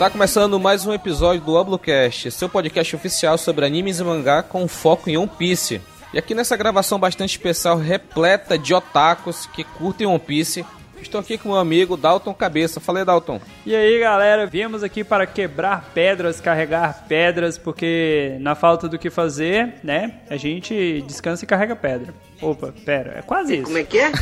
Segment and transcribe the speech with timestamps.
[0.00, 4.66] Está começando mais um episódio do Oblocast, seu podcast oficial sobre animes e mangá com
[4.66, 5.78] foco em One Piece.
[6.14, 10.64] E aqui nessa gravação bastante especial, repleta de otakus que curtem One Piece,
[11.02, 12.80] estou aqui com meu amigo Dalton Cabeça.
[12.80, 13.42] Falei, Dalton.
[13.66, 19.10] E aí, galera, viemos aqui para quebrar pedras, carregar pedras, porque na falta do que
[19.10, 22.14] fazer, né, a gente descansa e carrega pedra.
[22.40, 23.64] Opa, pera, é quase isso.
[23.64, 24.12] Como é que é?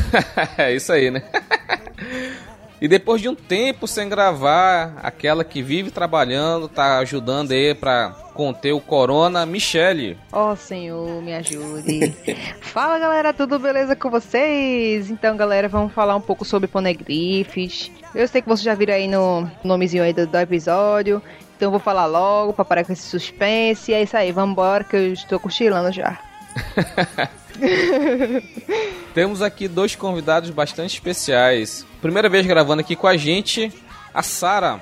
[0.59, 1.23] é isso aí, né?
[2.81, 8.15] E depois de um tempo sem gravar, aquela que vive trabalhando, tá ajudando aí pra
[8.33, 10.17] conter o corona, Michele.
[10.31, 12.15] Ó oh, Senhor, me ajude.
[12.61, 15.11] Fala galera, tudo beleza com vocês?
[15.11, 17.91] Então galera, vamos falar um pouco sobre poneglyphs.
[18.15, 21.21] Eu sei que vocês já viram aí no nomezinho aí do, do episódio.
[21.57, 23.91] Então vou falar logo pra parar com esse suspense.
[23.91, 26.28] E é isso aí, vamos embora que eu estou cochilando já.
[29.13, 31.85] Temos aqui dois convidados bastante especiais.
[32.01, 33.71] Primeira vez gravando aqui com a gente,
[34.13, 34.79] a Sara.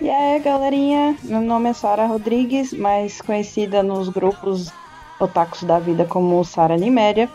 [0.00, 1.16] E aí, galerinha?
[1.24, 4.70] Meu nome é Sara Rodrigues, mais conhecida nos grupos
[5.18, 7.28] otakus da vida como Sara Niméria.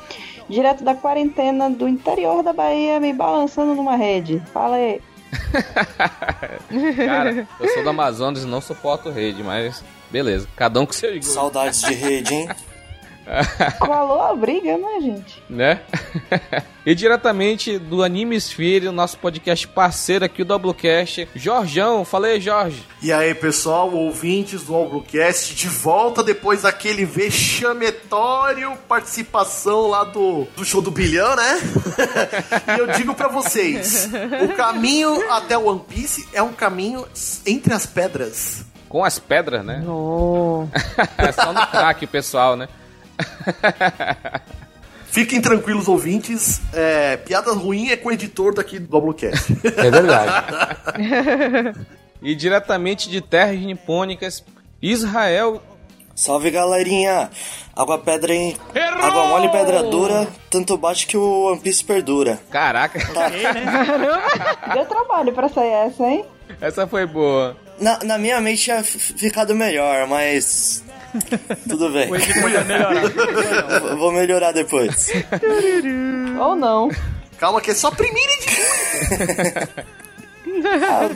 [0.47, 4.41] Direto da quarentena do interior da Bahia, me balançando numa rede.
[4.53, 5.01] Fala aí.
[7.05, 10.47] Cara, eu sou do Amazonas e não suporto rede, mas beleza.
[10.55, 12.49] Cada um com seu Saudades de rede, hein?
[13.79, 15.43] Falou a briga, né, gente?
[15.49, 15.81] Né?
[16.85, 22.03] e diretamente do Anime Sphere, nosso podcast parceiro aqui, o Doublecast, Jorjão.
[22.03, 22.83] Falei, Jorge.
[23.01, 30.65] E aí, pessoal, ouvintes do Doublecast, de volta depois daquele vexametório participação lá do, do
[30.65, 31.59] show do Bilhão, né?
[32.75, 34.09] e eu digo para vocês,
[34.43, 37.05] o caminho até o One Piece é um caminho
[37.45, 38.65] entre as pedras.
[38.89, 39.83] Com as pedras, né?
[39.87, 40.67] Oh.
[41.17, 42.67] é só no crack, pessoal, né?
[45.13, 46.59] Fiquem tranquilos, ouvintes.
[46.73, 49.53] É, piada ruim é com o editor daqui do Doublecast.
[49.63, 50.47] É verdade.
[52.19, 54.43] e diretamente de terras nipônicas,
[54.81, 55.61] Israel.
[56.15, 57.29] Salve galerinha!
[57.75, 58.55] Água pedra em.
[58.73, 59.03] Errou!
[59.03, 62.39] Água mole pedra dura, tanto bate que o One Piece perdura.
[62.51, 62.99] Caraca!
[63.13, 63.29] Tá.
[64.73, 66.25] Deu trabalho pra sair essa, hein?
[66.61, 67.55] Essa foi boa.
[67.79, 70.83] Na, na minha mente tinha ficado melhor, mas
[71.67, 72.07] tudo bem.
[72.07, 73.09] O vai melhorar.
[73.97, 75.11] Vou melhorar depois.
[76.39, 76.89] Ou não.
[77.37, 78.47] Calma que é só primeira de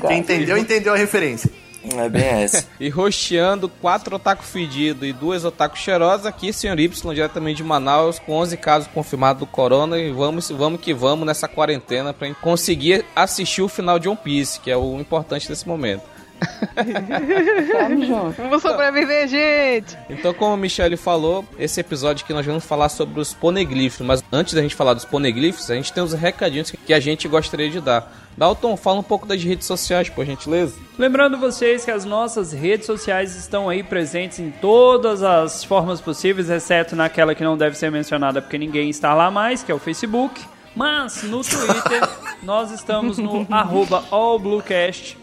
[0.08, 1.50] Quem entendeu, entendeu a referência.
[1.96, 2.68] É bem essa.
[2.80, 8.20] e rosteando quatro otaku fedidos e duas otaku cheirosas aqui, senhor Y, diretamente de Manaus,
[8.20, 9.98] com 11 casos confirmados do corona.
[9.98, 14.60] E vamos, vamos que vamos nessa quarentena pra conseguir assistir o final de One Piece,
[14.60, 16.04] que é o importante nesse momento.
[18.38, 19.98] Vamos sobreviver, gente!
[20.10, 24.02] Então, como a Michelle falou, esse episódio aqui nós vamos falar sobre os poneglyphs.
[24.02, 27.28] Mas antes da gente falar dos poneglyphs, a gente tem uns recadinhos que a gente
[27.28, 28.12] gostaria de dar.
[28.38, 30.76] Dalton, fala um pouco das redes sociais, por gentileza.
[30.98, 36.48] Lembrando vocês que as nossas redes sociais estão aí presentes em todas as formas possíveis,
[36.48, 39.80] exceto naquela que não deve ser mencionada porque ninguém está lá mais, que é o
[39.80, 40.40] Facebook.
[40.76, 42.08] Mas no Twitter
[42.44, 45.18] nós estamos no arroba allbluecast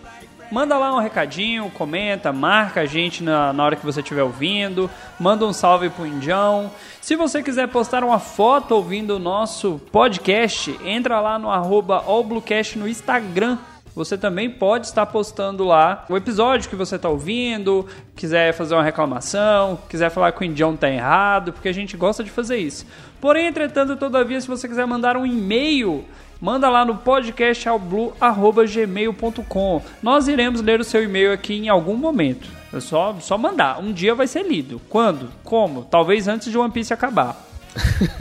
[0.51, 4.91] manda lá um recadinho, comenta, marca a gente na, na hora que você estiver ouvindo,
[5.19, 6.71] manda um salve pro Indião.
[7.01, 12.79] Se você quiser postar uma foto ouvindo o nosso podcast, entra lá no arroba allbluecast
[12.79, 13.59] no Instagram.
[13.95, 18.83] Você também pode estar postando lá o episódio que você está ouvindo, quiser fazer uma
[18.83, 22.85] reclamação, quiser falar que o Indião tá errado, porque a gente gosta de fazer isso.
[23.21, 26.05] Porém, entretanto, todavia, se você quiser mandar um e-mail
[26.45, 29.83] manda lá no podcastalblue.gmail.com.
[30.03, 32.51] Nós iremos ler o seu e-mail aqui em algum momento.
[32.71, 33.81] É só, só mandar.
[33.81, 34.79] Um dia vai ser lido.
[34.91, 35.31] Quando?
[35.43, 35.85] Como?
[35.85, 37.35] Talvez antes de One Piece acabar.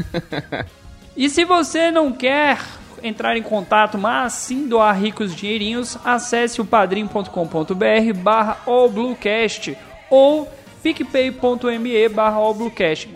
[1.18, 2.62] e se você não quer
[3.04, 8.88] entrar em contato, mas sim doar ricos dinheirinhos, acesse o padrim.com.br barra ou
[10.84, 12.38] picpay.me barra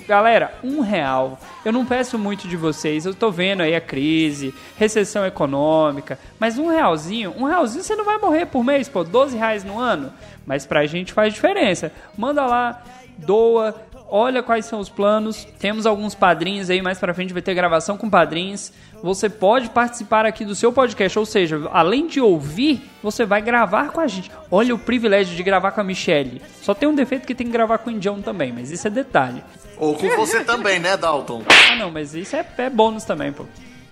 [0.07, 1.37] Galera, um real.
[1.65, 6.57] Eu não peço muito de vocês, eu tô vendo aí a crise, recessão econômica, mas
[6.57, 10.13] um realzinho, um realzinho você não vai morrer por mês, pô, 12 reais no ano,
[10.45, 11.91] mas pra gente faz diferença.
[12.17, 12.81] Manda lá,
[13.17, 13.75] doa,
[14.09, 15.45] olha quais são os planos.
[15.59, 18.71] Temos alguns padrinhos aí, mais pra frente vai ter gravação com padrinhos.
[19.01, 23.89] Você pode participar aqui do seu podcast, ou seja, além de ouvir, você vai gravar
[23.91, 24.31] com a gente.
[24.49, 26.41] Olha o privilégio de gravar com a Michelle.
[26.61, 28.89] Só tem um defeito que tem que gravar com o Indião também, mas isso é
[28.89, 29.43] detalhe.
[29.77, 31.43] Ou com você também, né, Dalton?
[31.47, 33.45] Ah, não, mas isso é, é bônus também, pô.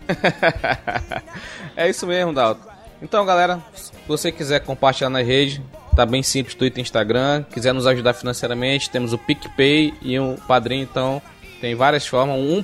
[1.75, 2.75] é isso mesmo, Dalton.
[3.01, 5.61] Então, galera, se você quiser compartilhar na rede,
[5.95, 7.43] tá bem simples, Twitter e Instagram.
[7.51, 11.21] Quiser nos ajudar financeiramente, temos o PicPay e o Padrinho, então
[11.61, 12.37] tem várias formas.
[12.37, 12.63] Um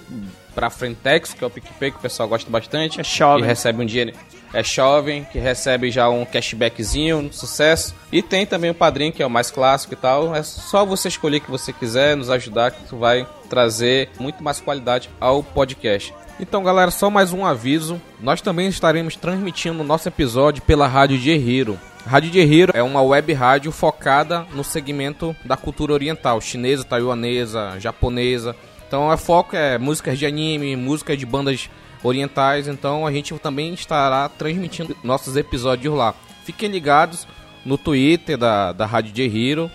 [0.54, 3.00] para Frentex, que é o PicPay, que o pessoal gosta bastante.
[3.00, 3.44] É chove.
[3.44, 4.14] E recebe um dinheiro.
[4.54, 7.96] é jovem, que recebe já um cashbackzinho, um sucesso.
[8.12, 10.36] E tem também o padrinho, que é o mais clássico e tal.
[10.36, 14.44] É só você escolher o que você quiser, nos ajudar, que tu vai trazer muito
[14.44, 16.14] mais qualidade ao podcast.
[16.40, 18.02] Então, galera, só mais um aviso.
[18.20, 21.80] Nós também estaremos transmitindo o nosso episódio pela Rádio de Hero.
[22.06, 27.80] Rádio de Hero é uma web rádio focada no segmento da cultura oriental, chinesa, taiwanesa,
[27.80, 28.56] japonesa.
[28.88, 31.70] Então, o foco é músicas de anime, músicas de bandas
[32.04, 32.68] orientais.
[32.68, 36.14] Então, a gente também estará transmitindo nossos episódios lá.
[36.44, 37.28] Fiquem ligados
[37.64, 39.70] no Twitter da, da Rádio de Hero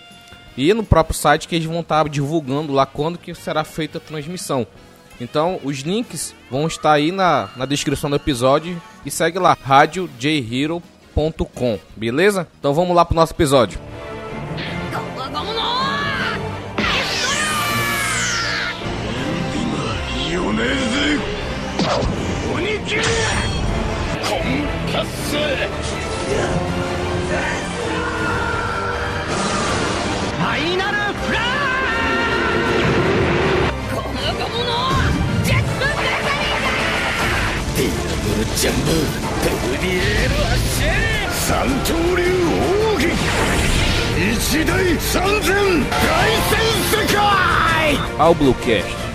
[0.56, 4.00] e no próprio site que eles vão estar divulgando lá quando que será feita a
[4.00, 4.66] transmissão.
[5.20, 10.95] Então, os links vão estar aí na, na descrição do episódio e segue lá, radiojhero.com,
[11.96, 12.46] beleza?
[12.60, 13.80] Então vamos lá pro nosso episódio.
[48.18, 49.05] Ao Bluecast.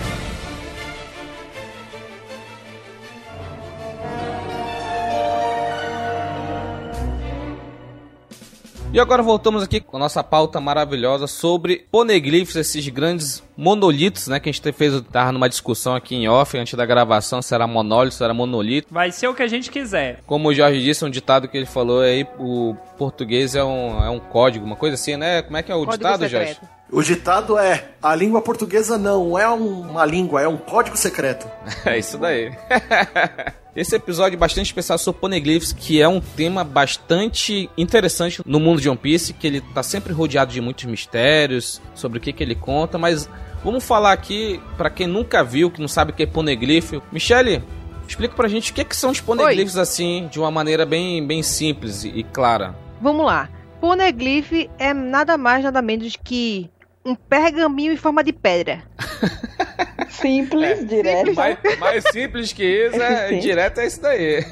[8.92, 14.38] E agora voltamos aqui com a nossa pauta maravilhosa sobre poneglyphs, esses grandes monolitos, né?
[14.38, 17.66] Que a gente fez, tava numa discussão aqui em off, antes da gravação, se era
[17.66, 18.88] monólito, se era monolito.
[18.90, 20.20] Vai ser o que a gente quiser.
[20.26, 24.10] Como o Jorge disse, um ditado que ele falou aí, o português é um, é
[24.10, 25.40] um código, uma coisa assim, né?
[25.40, 26.60] Como é que é o Código ditado, secreto.
[26.60, 26.60] Jorge?
[26.92, 31.48] O ditado é: a língua portuguesa não é uma língua, é um código secreto.
[31.86, 32.52] É isso daí.
[33.74, 38.82] Esse episódio é bastante especial sobre poneglyphs, que é um tema bastante interessante no mundo
[38.82, 42.42] de One Piece, que ele tá sempre rodeado de muitos mistérios sobre o que, que
[42.42, 43.30] ele conta, mas
[43.64, 46.92] vamos falar aqui para quem nunca viu, que não sabe o que é poneglyph.
[47.10, 47.64] Michele,
[48.06, 51.42] explica pra gente o que, que são os poneglyphs assim, de uma maneira bem, bem
[51.42, 52.76] simples e, e clara.
[53.00, 53.48] Vamos lá.
[53.80, 56.70] Poneglyph é nada mais, nada menos que
[57.04, 58.82] um pergaminho em forma de pedra.
[60.08, 61.34] Simples, direto.
[61.34, 63.38] Mais, mais simples que isso, é, Sim.
[63.38, 64.44] direto é isso daí.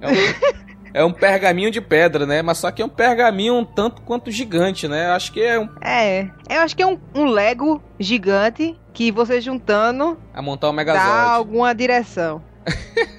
[0.00, 0.54] É um,
[0.94, 2.40] é um pergaminho de pedra, né?
[2.42, 5.08] Mas só que é um pergaminho um tanto quanto gigante, né?
[5.08, 9.40] Acho que é um, É, eu acho que é um, um Lego gigante que você
[9.40, 11.30] juntando a montar um dá Megazord.
[11.30, 12.42] alguma direção.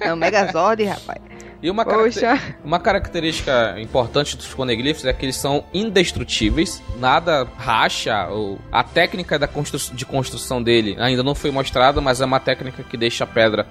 [0.00, 1.20] É um Megazord, rapaz.
[1.62, 8.26] E uma, caracter- uma característica importante dos poneglyphs é que eles são indestrutíveis, nada racha.
[8.28, 8.58] Ou...
[8.70, 12.82] A técnica da constru- de construção dele ainda não foi mostrada, mas é uma técnica
[12.82, 13.66] que deixa a pedra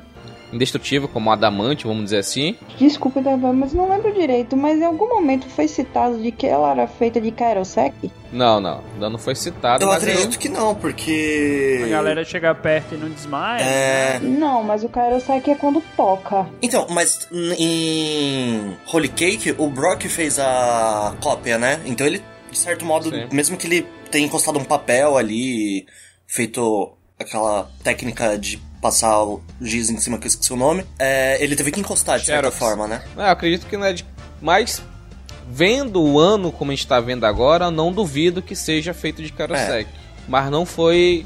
[0.52, 2.56] indestrutível, como adamante, vamos dizer assim.
[2.80, 3.22] Desculpa,
[3.54, 7.20] mas não lembro direito, mas em algum momento foi citado de que ela era feita
[7.20, 8.12] de Kairosek?
[8.32, 9.84] Não, não, ainda não foi citado.
[9.84, 11.82] Eu mas acredito que não, porque.
[11.86, 13.64] A galera chega perto e não desmaia.
[13.64, 14.20] É.
[14.20, 16.48] Não, mas o Kairosek é quando toca.
[16.62, 21.80] Então, mas em Holy Cake, o Brock fez a cópia, né?
[21.86, 22.22] Então ele,
[22.52, 23.28] de certo modo, Sim.
[23.32, 25.86] mesmo que ele tenha encostado um papel ali,
[26.28, 31.44] feito aquela técnica de passar o giz em cima que eu esqueci o nome, é,
[31.44, 32.60] ele teve que encostar de certa Xerox.
[32.60, 33.04] forma, né?
[33.16, 34.06] Não, eu acredito que não é de.
[34.40, 34.80] Mas,
[35.50, 39.34] vendo o ano como a gente tá vendo agora, não duvido que seja feito de
[39.34, 39.90] Karosek.
[40.28, 41.26] Mas não foi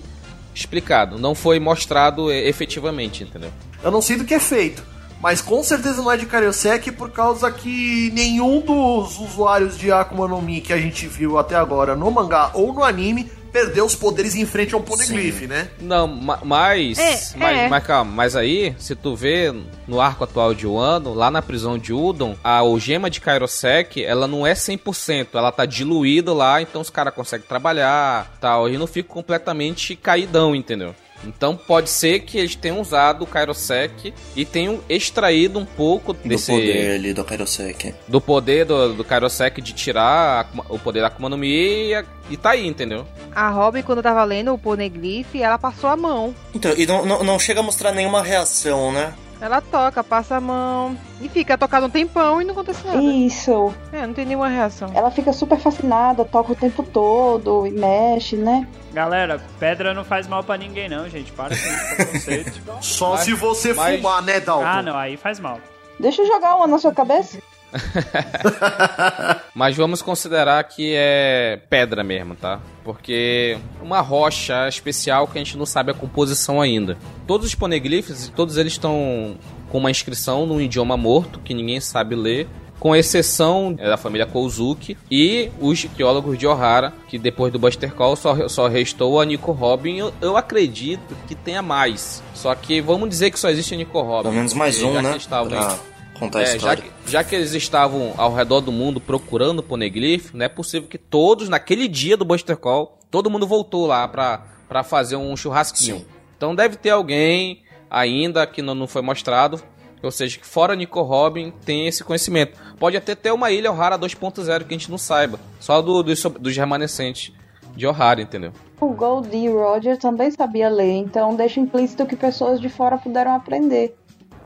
[0.56, 3.52] explicado, não foi mostrado efetivamente, entendeu?
[3.84, 4.82] Eu não sei do que é feito.
[5.22, 10.30] Mas com certeza não é de Karyosek por causa que nenhum dos usuários de Akuma
[10.30, 13.96] no Mi que a gente viu até agora no mangá ou no anime perdeu os
[13.96, 15.70] poderes em frente a um poneglyph, né?
[15.80, 17.68] Não, ma- mas, É, mas, é.
[17.70, 19.54] mas calma, mas aí, se tu vê
[19.88, 24.28] no arco atual de Wano, lá na prisão de Udon, a algema de Kairosek, ela
[24.28, 28.88] não é 100%, ela tá diluída lá, então os caras conseguem trabalhar, tal, e não
[28.88, 30.96] fica completamente caidão, entendeu?
[31.26, 36.28] Então pode ser que eles tenham usado o Kairosek e tenham extraído um pouco Do
[36.30, 37.94] desse poder ali do Kairosek.
[38.08, 42.06] do poder do, do Kairosek de tirar a o poder da Akuma no Mi e,
[42.30, 43.06] e tá aí, entendeu?
[43.36, 46.34] A Robin, quando tava lendo o Poneglyph, ela passou a mão.
[46.54, 49.14] Então, e não, não, não chega a mostrar nenhuma reação, né?
[49.42, 53.02] Ela toca, passa a mão e fica tocada um tempão e não acontece nada.
[53.02, 53.74] Isso.
[53.94, 54.92] É, não tem nenhuma reação.
[54.94, 58.68] Ela fica super fascinada, toca o tempo todo e mexe, né?
[58.92, 61.32] Galera, pedra não faz mal pra ninguém não, gente.
[61.32, 62.62] Para com esse preconceito.
[62.82, 64.66] Só Mas- se você mas- fumar, né, Dalton?
[64.66, 65.60] ah, não, aí faz mal.
[66.00, 67.40] Deixa eu jogar uma na sua cabeça.
[69.54, 72.60] Mas vamos considerar que é pedra mesmo, tá?
[72.84, 76.98] Porque uma rocha especial que a gente não sabe a composição ainda.
[77.28, 79.38] Todos os poneglyphs, todos eles estão
[79.70, 82.48] com uma inscrição num idioma morto que ninguém sabe ler
[82.80, 88.16] com exceção da família Kozuki e os arqueólogos de Ohara, que depois do Buster Call
[88.16, 89.98] só, só restou a Nico Robin.
[89.98, 92.24] Eu, eu, acredito que tenha mais.
[92.34, 94.24] Só que vamos dizer que só existe a Nico Robin.
[94.24, 95.20] Pelo menos mais um, né?
[95.28, 95.78] Pra
[96.20, 96.84] contar a é, história.
[96.84, 100.50] Já que, já que eles estavam ao redor do mundo procurando o Poneglyph, não é
[100.50, 105.16] possível que todos, naquele dia do Buster Call, todo mundo voltou lá pra, pra fazer
[105.16, 106.00] um churrasquinho.
[106.00, 106.06] Sim.
[106.38, 109.62] Então deve ter alguém ainda que não, não foi mostrado
[110.02, 112.58] ou seja, que fora Nico Robin tem esse conhecimento.
[112.80, 115.40] Pode até ter uma ilha Ohara 2.0 que a gente não saiba.
[115.60, 117.34] Só do, dos, dos remanescentes
[117.76, 118.54] de Ohara, entendeu?
[118.80, 123.99] O Goldie Roger também sabia ler, então deixa implícito que pessoas de fora puderam aprender.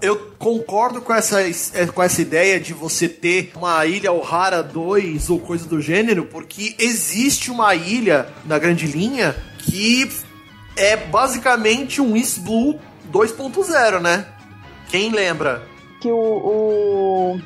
[0.04, 1.38] Eu concordo com essa,
[1.94, 6.76] com essa ideia de você ter uma ilha Ohara 2 ou coisa do gênero, porque
[6.78, 10.12] existe uma ilha na Grande Linha que
[10.76, 12.78] é basicamente um East Blue
[13.14, 14.26] 2.0, né?
[14.90, 15.64] Quem lembra?
[16.02, 17.42] Que o, o,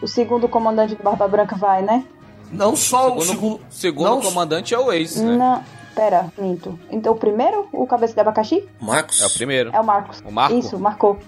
[0.00, 2.06] o segundo comandante do Barba Branca vai, né?
[2.50, 3.60] Não só segundo, o segundo.
[3.68, 5.36] segundo não, comandante é o Ace, né?
[5.36, 5.62] Não,
[5.94, 6.80] pera, minto.
[6.90, 8.66] Então o primeiro, o cabeça de abacaxi?
[8.80, 9.20] Marcos?
[9.20, 9.70] É o primeiro.
[9.74, 10.22] É o Marcos.
[10.24, 10.56] O Marco?
[10.56, 11.18] Isso, marcou.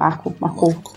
[0.00, 0.70] Marco, marcou.
[0.72, 0.94] Marco.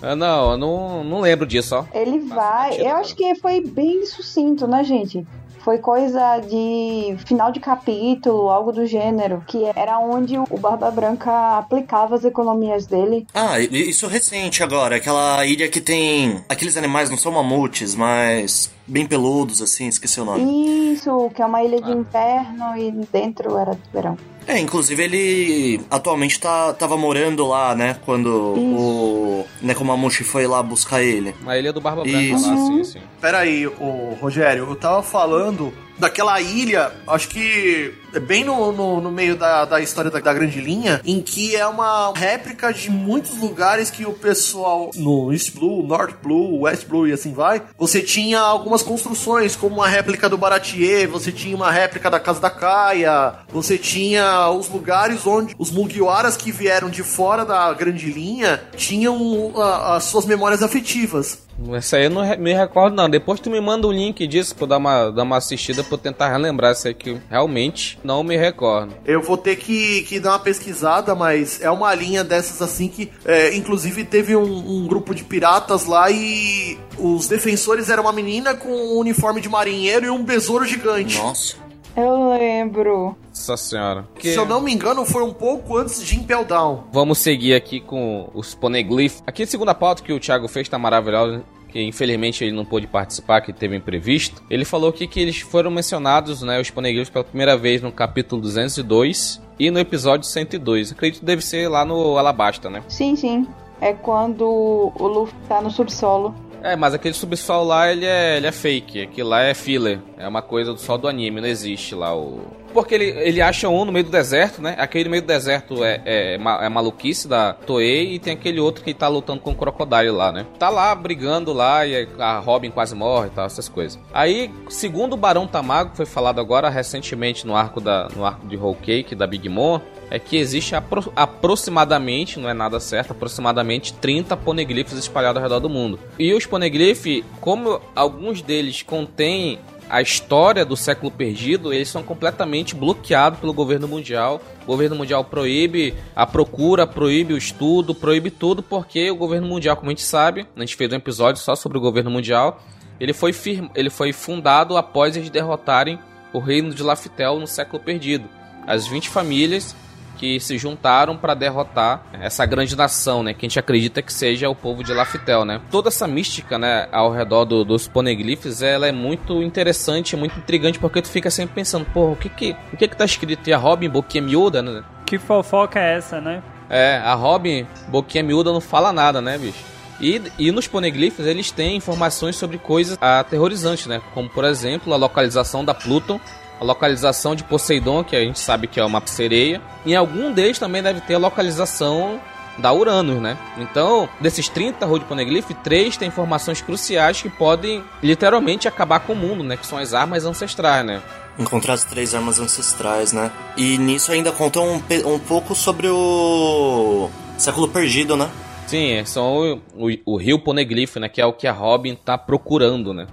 [0.00, 1.84] Ah, não, eu não, não lembro disso, ó.
[1.94, 2.70] Ele vai.
[2.70, 3.00] batido, Eu cara.
[3.00, 5.24] acho que foi bem sucinto, né, gente?
[5.60, 11.58] Foi coisa de final de capítulo, algo do gênero, que era onde o Barba Branca
[11.58, 13.24] aplicava as economias dele.
[13.32, 14.96] Ah, isso recente agora.
[14.96, 16.42] Aquela ilha que tem.
[16.48, 18.72] Aqueles animais não são mamutes, mas.
[18.88, 20.92] bem peludos, assim, esqueci o nome.
[20.94, 21.94] Isso, que é uma ilha de Ah.
[21.94, 24.16] inverno e dentro era de verão.
[24.46, 27.96] É, inclusive ele atualmente tá, tava morando lá, né?
[28.04, 31.34] Quando o Nekomamushi foi lá buscar ele.
[31.42, 32.48] Na ilha do Barba Branca Isso.
[32.48, 33.00] lá, sim, sim.
[33.20, 35.72] Pera aí, ô, Rogério, eu tava falando
[36.02, 40.34] daquela ilha, acho que é bem no, no, no meio da, da história da, da
[40.34, 45.54] Grande Linha, em que é uma réplica de muitos lugares que o pessoal no East
[45.54, 50.28] Blue, North Blue, West Blue e assim vai, você tinha algumas construções, como uma réplica
[50.28, 55.54] do Baratier, você tinha uma réplica da Casa da Caia, você tinha os lugares onde
[55.58, 61.38] os Mugiwaras que vieram de fora da Grande Linha tinham ah, as suas memórias afetivas.
[61.74, 63.08] Essa aí eu não me recordo, não.
[63.08, 65.94] Depois tu me manda o link disso pra eu dar uma, dar uma assistida pra
[65.94, 68.94] eu tentar relembrar isso aí que realmente não me recordo.
[69.04, 73.10] Eu vou ter que, que dar uma pesquisada, mas é uma linha dessas assim que,
[73.24, 78.54] é, inclusive, teve um, um grupo de piratas lá e os defensores eram uma menina
[78.54, 81.18] com um uniforme de marinheiro e um besouro gigante.
[81.18, 81.62] Nossa.
[81.96, 83.16] Eu lembro.
[83.28, 84.08] Nossa senhora.
[84.18, 86.84] Se eu não me engano, foi um pouco antes de Impel Down.
[86.90, 89.22] Vamos seguir aqui com os poneglyphs.
[89.26, 91.42] Aqui a segunda pauta que o Thiago fez tá maravilhosa.
[91.72, 94.42] Que infelizmente ele não pôde participar, que teve imprevisto.
[94.50, 98.42] Ele falou aqui que eles foram mencionados, né, os poneglyphs, pela primeira vez no capítulo
[98.42, 100.92] 202 e no episódio 102.
[100.92, 102.82] Acredito que deve ser lá no Alabasta, né?
[102.88, 103.46] Sim, sim.
[103.80, 106.34] É quando o Luffy tá no subsolo.
[106.62, 109.02] É, mas aquele subsolo lá, ele é, ele é fake.
[109.02, 110.00] Aquilo lá é filler.
[110.16, 112.40] É uma coisa só do anime, não existe lá o...
[112.72, 114.74] Porque ele, ele acha um no meio do deserto, né?
[114.78, 118.82] Aquele no meio do deserto é, é, é maluquice da Toei e tem aquele outro
[118.82, 120.46] que tá lutando com o Crocodile lá, né?
[120.58, 124.00] Tá lá brigando lá e a Robin quase morre e tal, essas coisas.
[124.14, 128.46] Aí, segundo o Barão Tamago, que foi falado agora recentemente no arco, da, no arco
[128.46, 129.78] de Whole Cake da Big Mom,
[130.12, 135.58] é que existe apro- aproximadamente, não é nada certo, aproximadamente 30 poneglyphs espalhados ao redor
[135.58, 135.98] do mundo.
[136.18, 142.74] E os poneglyphs, como alguns deles contêm a história do século perdido, eles são completamente
[142.74, 144.38] bloqueados pelo governo mundial.
[144.64, 149.76] O governo mundial proíbe a procura, proíbe o estudo, proíbe tudo, porque o governo mundial,
[149.76, 152.62] como a gente sabe, a gente fez um episódio só sobre o governo mundial,
[153.00, 155.98] ele foi, firma, ele foi fundado após eles derrotarem
[156.34, 158.28] o reino de Laftel no século perdido.
[158.66, 159.74] As 20 famílias
[160.22, 163.34] que se juntaram para derrotar essa grande nação, né?
[163.34, 165.60] Que a gente acredita que seja o povo de Laftel, né?
[165.68, 170.78] Toda essa mística, né, ao redor do- dos poneglyphs, ela é muito interessante, muito intrigante,
[170.78, 173.48] porque tu fica sempre pensando, porra, o que que, o que que tá escrito?
[173.50, 174.84] E a Robin, boquinha miúda, né?
[175.04, 176.40] Que fofoca é essa, né?
[176.70, 179.58] É, a Robin, boquinha miúda, não fala nada, né, bicho?
[180.00, 184.00] E, e nos poneglyphs eles têm informações sobre coisas aterrorizantes, né?
[184.14, 186.20] Como, por exemplo, a localização da Pluton,
[186.62, 189.60] a localização de Poseidon, que a gente sabe que é uma sereia.
[189.84, 192.20] E algum deles também deve ter a localização
[192.56, 193.36] da Uranus, né?
[193.58, 199.16] Então, desses 30 Road Poneglyph, 3 têm informações cruciais que podem literalmente acabar com o
[199.16, 199.56] mundo, né?
[199.56, 201.02] Que são as armas ancestrais, né?
[201.36, 203.32] Encontrar as três armas ancestrais, né?
[203.56, 208.30] E nisso ainda conta um, um pouco sobre o século perdido, né?
[208.68, 211.08] Sim, são o, o, o rio Poneglyph, né?
[211.08, 213.08] Que é o que a Robin tá procurando, né?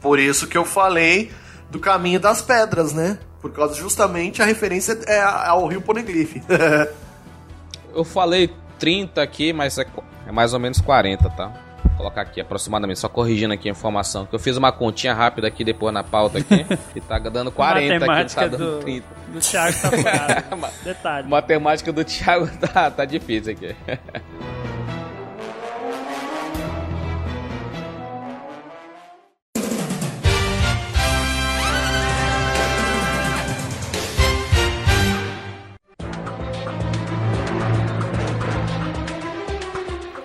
[0.00, 1.32] Por isso que eu falei
[1.70, 3.18] do caminho das pedras, né?
[3.40, 6.36] Por causa justamente a referência é ao rio Poneglyph.
[7.94, 9.86] Eu falei 30 aqui, mas é,
[10.26, 11.52] é mais ou menos 40, tá?
[11.84, 14.26] Vou colocar aqui aproximadamente, só corrigindo aqui a informação.
[14.26, 16.66] Que eu fiz uma continha rápida aqui depois na pauta aqui.
[16.96, 19.06] e tá dando 40 aqui, não tá dando do, 30.
[19.28, 20.74] do Thiago tá furado.
[20.82, 21.28] Detalhe.
[21.28, 23.76] Matemática do Thiago tá, tá difícil aqui.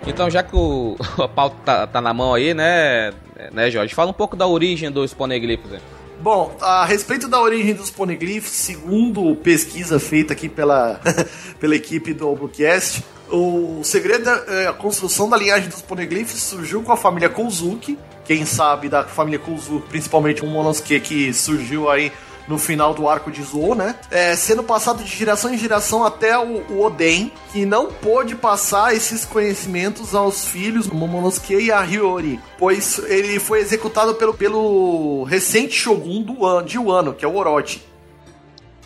[0.09, 3.13] Então, já que o, a pauta tá, tá na mão aí, né,
[3.51, 3.93] né, Jorge?
[3.93, 5.73] Fala um pouco da origem dos poneglyphs.
[5.73, 5.79] Aí.
[6.21, 10.99] Bom, a respeito da origem dos poneglyphs, segundo pesquisa feita aqui pela,
[11.59, 16.91] pela equipe do Bluecast, o segredo é a construção da linhagem dos poneglyphs surgiu com
[16.91, 17.97] a família Kozuki.
[18.25, 22.11] Quem sabe da família Kozuki, principalmente um Monosuke que surgiu aí
[22.49, 23.95] no final do arco de Zou, né?
[24.09, 28.95] É, sendo passado de geração em geração até o, o, Oden, que não pôde passar
[28.95, 35.73] esses conhecimentos aos filhos, Momonosuke e a Hiyori, pois ele foi executado pelo, pelo recente
[35.73, 37.83] Shogun do ano, de Wano, que é o Orochi.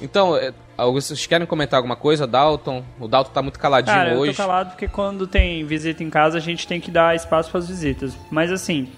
[0.02, 2.84] Então, é, vocês querem comentar alguma coisa, Dalton?
[3.00, 4.32] O Dalton tá muito caladinho Cara, hoje.
[4.32, 7.50] Eu tô calado porque quando tem visita em casa a gente tem que dar espaço
[7.50, 8.14] para as visitas.
[8.30, 8.90] Mas assim,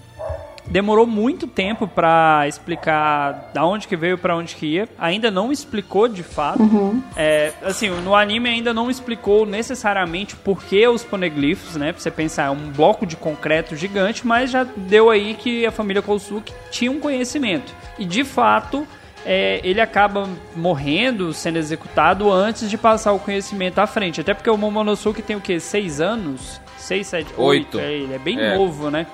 [0.68, 4.88] demorou muito tempo para explicar da onde que veio para onde que ia.
[4.98, 6.62] Ainda não explicou de fato.
[6.62, 7.02] Uhum.
[7.16, 11.92] É, assim, no anime ainda não explicou necessariamente por que os poneglyphs, né?
[11.92, 15.70] Pra você pensar, é um bloco de concreto gigante, mas já deu aí que a
[15.70, 17.72] família Kosuke tinha um conhecimento.
[17.98, 18.86] E de fato,
[19.24, 24.20] é, ele acaba morrendo, sendo executado antes de passar o conhecimento à frente.
[24.20, 25.58] Até porque o Momonosuke tem o quê?
[25.60, 26.60] Seis anos?
[26.76, 27.78] Seis, sete, oito.
[27.78, 27.80] Oito.
[27.80, 28.56] É, ele é bem É.
[28.56, 29.06] novo, né?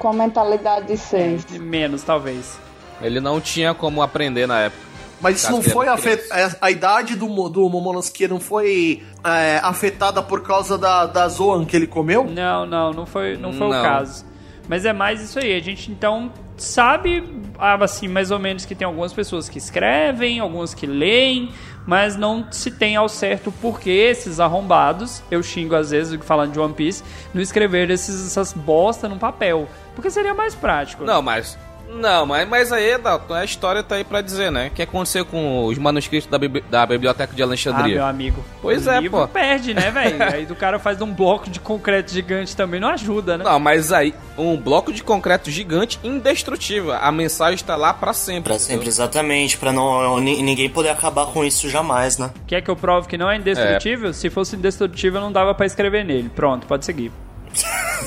[0.00, 1.44] Com a mentalidade de seis.
[1.60, 2.58] Menos, talvez.
[3.00, 4.82] Ele não tinha como aprender na época.
[5.20, 6.26] Mas isso não foi era afet...
[6.32, 11.66] a, a idade do, do Momonosuke não foi é, afetada por causa da, da Zoan
[11.66, 12.24] que ele comeu?
[12.24, 13.82] Não, não, não foi, não foi o Não.
[13.82, 14.24] caso.
[14.66, 15.54] Mas é mais isso aí.
[15.54, 17.22] A gente então sabe,
[17.58, 21.50] ah, assim, mais ou menos que tem algumas pessoas que escrevem, algumas que leem,
[21.86, 26.52] mas não se tem ao certo por que esses arrombados, eu xingo às vezes falando
[26.52, 27.02] de One Piece,
[27.34, 29.68] não escrever esses, essas bosta no papel.
[30.00, 31.04] Porque seria mais prático.
[31.04, 31.58] Não, mas.
[31.92, 34.68] Não, mas, mas aí, Dalton, a história tá aí pra dizer, né?
[34.68, 37.96] O que aconteceu com os manuscritos da, bibli- da Biblioteca de Ah, Alexandria?
[37.96, 38.44] meu amigo.
[38.62, 39.26] Pois o é, livro pô.
[39.26, 40.22] perde, né, velho?
[40.22, 43.42] Aí do cara faz um bloco de concreto gigante também, não ajuda, né?
[43.42, 46.92] Não, mas aí, um bloco de concreto gigante indestrutível.
[46.92, 48.50] A mensagem tá lá pra sempre.
[48.52, 52.30] Pra sempre, exatamente, pra não, ni- ninguém poder acabar com isso jamais, né?
[52.46, 54.12] Quer que eu prove que não é indestrutível?
[54.12, 56.28] Se fosse indestrutível, não dava pra escrever nele.
[56.28, 57.10] Pronto, pode seguir.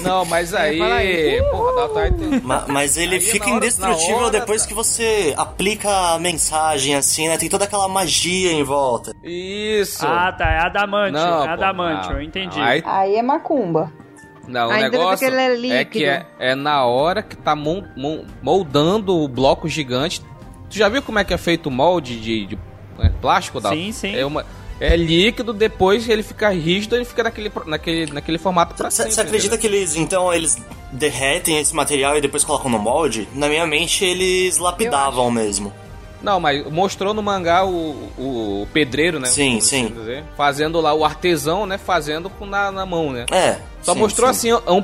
[0.04, 0.78] Não, mas aí.
[1.52, 2.42] Porra, Dalton aí tem.
[2.42, 4.68] Ma- Mas ele Aí fica na hora- indestrutível hora, depois tá.
[4.68, 7.38] que você aplica a mensagem, assim, né?
[7.38, 9.16] Tem toda aquela magia em volta.
[9.24, 10.06] Isso.
[10.06, 10.50] Ah, tá.
[10.50, 11.14] É adamantio.
[11.14, 12.60] Não, é adamantio, eu entendi.
[12.60, 13.92] Aí, Aí é macumba.
[14.48, 17.36] não, o Ainda bem negócio que ele é é, que é, é na hora que
[17.36, 17.56] tá
[18.42, 20.22] moldando o bloco gigante.
[20.70, 22.60] Tu já viu como é que é feito o molde de, de,
[22.98, 23.78] né, plástico, Dalton?
[23.78, 24.16] Sim, sim.
[24.16, 24.46] É, uma,
[24.84, 29.22] é líquido, depois ele fica rígido, ele fica naquele, naquele, naquele formato pra Você sempre.
[29.22, 30.58] acredita que eles, então, eles
[30.92, 33.28] derretem esse material e depois colocam no molde?
[33.34, 35.72] Na minha mente, eles lapidavam mesmo.
[36.22, 39.28] Não, mas mostrou no mangá o, o, o pedreiro, né?
[39.28, 39.94] Sim, assim sim.
[39.94, 41.78] dizer, fazendo lá o artesão, né?
[41.78, 43.26] Fazendo com na, na mão, né?
[43.32, 43.60] É.
[43.82, 44.52] Só sim, mostrou sim.
[44.52, 44.84] assim, um,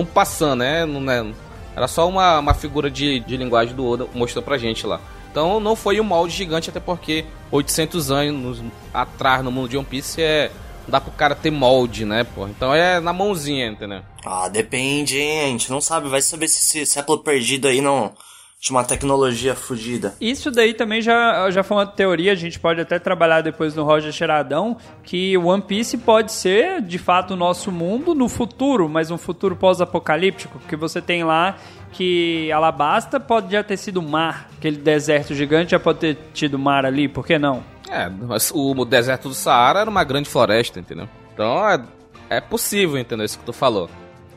[0.00, 0.84] um passando, né?
[0.84, 1.32] Não, né?
[1.76, 5.00] Era só uma, uma figura de, de linguagem do Oda, mostrou pra gente lá.
[5.30, 8.62] Então não foi um molde gigante, até porque 800 anos
[8.92, 10.50] atrás no mundo de One Piece é.
[10.84, 12.48] Não dá pro cara ter molde, né, pô?
[12.48, 14.00] Então é na mãozinha, entendeu?
[14.24, 15.40] Ah, depende, hein?
[15.40, 16.08] A gente não sabe.
[16.08, 18.14] Vai saber se esse século perdido aí não
[18.60, 20.16] tinha uma tecnologia fodida.
[20.20, 23.84] Isso daí também já, já foi uma teoria, a gente pode até trabalhar depois no
[23.84, 28.88] Roger Cheiradão, que o One Piece pode ser, de fato, o nosso mundo no futuro,
[28.88, 31.56] mas um futuro pós-apocalíptico, porque você tem lá
[31.92, 36.84] que Alabasta pode já ter sido mar, aquele deserto gigante já pode ter tido mar
[36.84, 37.62] ali, por que não?
[37.88, 41.08] É, mas o deserto do Saara era uma grande floresta, entendeu?
[41.32, 41.82] Então é,
[42.28, 43.24] é possível, entendeu?
[43.24, 43.88] Isso que tu falou.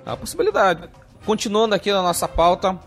[0.06, 0.90] É uma possibilidade.
[1.26, 2.80] Continuando aqui na nossa pauta,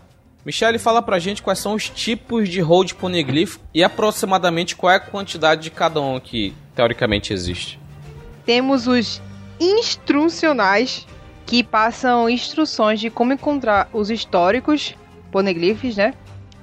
[0.45, 4.95] Michele fala pra gente quais são os tipos de hold poneglyph e aproximadamente qual é
[4.95, 7.79] a quantidade de cada um que teoricamente existe.
[8.45, 9.21] Temos os
[9.59, 11.07] instrucionais,
[11.45, 14.95] que passam instruções de como encontrar os históricos
[15.31, 16.13] poneglyphs, né?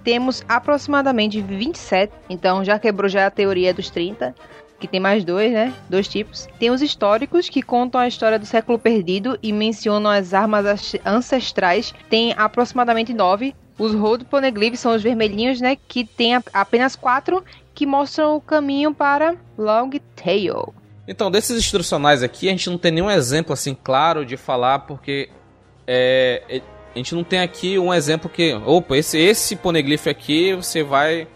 [0.03, 4.35] Temos aproximadamente 27, então já quebrou já a teoria dos 30,
[4.81, 5.73] que tem mais dois, né?
[5.89, 6.49] Dois tipos.
[6.59, 10.97] Tem os históricos, que contam a história do século perdido e mencionam as armas as-
[11.07, 13.55] ancestrais, tem aproximadamente nove.
[13.79, 15.77] Os Road Poneglyphs são os vermelhinhos, né?
[15.77, 20.75] Que tem apenas quatro, que mostram o caminho para Long Tail.
[21.13, 25.29] Então, desses instrucionais aqui, a gente não tem nenhum exemplo assim claro de falar, porque
[25.87, 26.63] é, é
[26.95, 31.29] a gente não tem aqui um exemplo que, opa, esse, esse poneglyph aqui você vai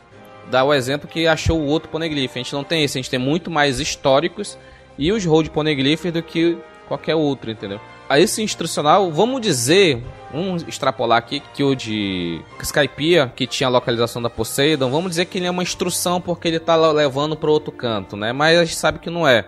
[0.51, 2.33] dar o exemplo que achou o outro poneglyph.
[2.35, 4.57] A gente não tem esse, a gente tem muito mais históricos
[4.97, 6.57] e os road poneglyphs do que
[6.89, 7.79] qualquer outro, entendeu?
[8.09, 13.71] A esse instrucional, vamos dizer, vamos extrapolar aqui que o de Skypiea, que tinha a
[13.71, 17.51] localização da Poseidon, vamos dizer que ele é uma instrução porque ele está levando para
[17.51, 18.33] outro canto, né?
[18.33, 19.47] Mas a gente sabe que não é.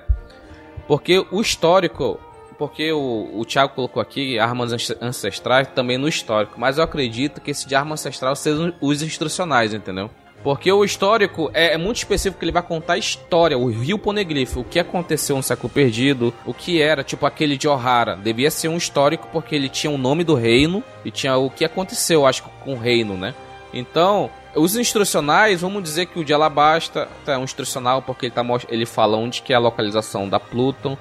[0.88, 2.18] Porque o histórico,
[2.58, 7.50] porque o, o Thiago colocou aqui armas ancestrais também no histórico, mas eu acredito que
[7.50, 10.10] esse de arma ancestral sejam os instrucionais, entendeu?
[10.42, 14.56] Porque o histórico é, é, muito específico, ele vai contar a história, o rio Poneglyph,
[14.56, 18.16] o que aconteceu no século perdido, o que era, tipo aquele de Ohara.
[18.16, 21.64] Devia ser um histórico porque ele tinha o nome do reino e tinha o que
[21.64, 23.34] aconteceu, acho com o reino, né?
[23.74, 28.44] Então, os instrucionais, vamos dizer que o de Alabasta é um instrucional porque ele, tá,
[28.68, 30.96] ele fala onde que é a localização da Pluton,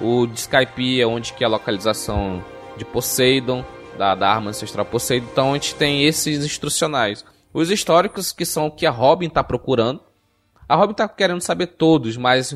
[0.00, 2.44] o de Skype é onde que é a localização
[2.76, 3.64] de Poseidon,
[3.96, 5.28] da, da arma ancestral Poseidon.
[5.32, 7.24] Então a gente tem esses instrucionais.
[7.52, 10.00] Os históricos, que são o que a Robin está procurando.
[10.68, 12.54] A Robin está querendo saber todos, mas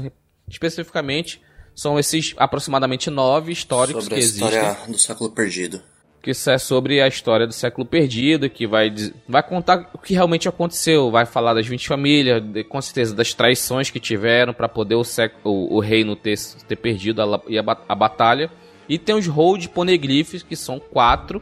[0.48, 1.40] especificamente
[1.74, 4.48] são esses aproximadamente nove históricos Sobre que a existem.
[4.48, 5.80] história do século perdido.
[6.22, 8.92] Que isso é sobre a história do século perdido, que vai,
[9.26, 13.32] vai contar o que realmente aconteceu, vai falar das 20 famílias, de, com certeza das
[13.32, 15.02] traições que tiveram para poder o,
[15.44, 16.36] o, o, reino ter,
[16.68, 18.50] ter perdido a, a, a batalha.
[18.88, 21.40] E tem os Hold Poneglyphs, que são quatro,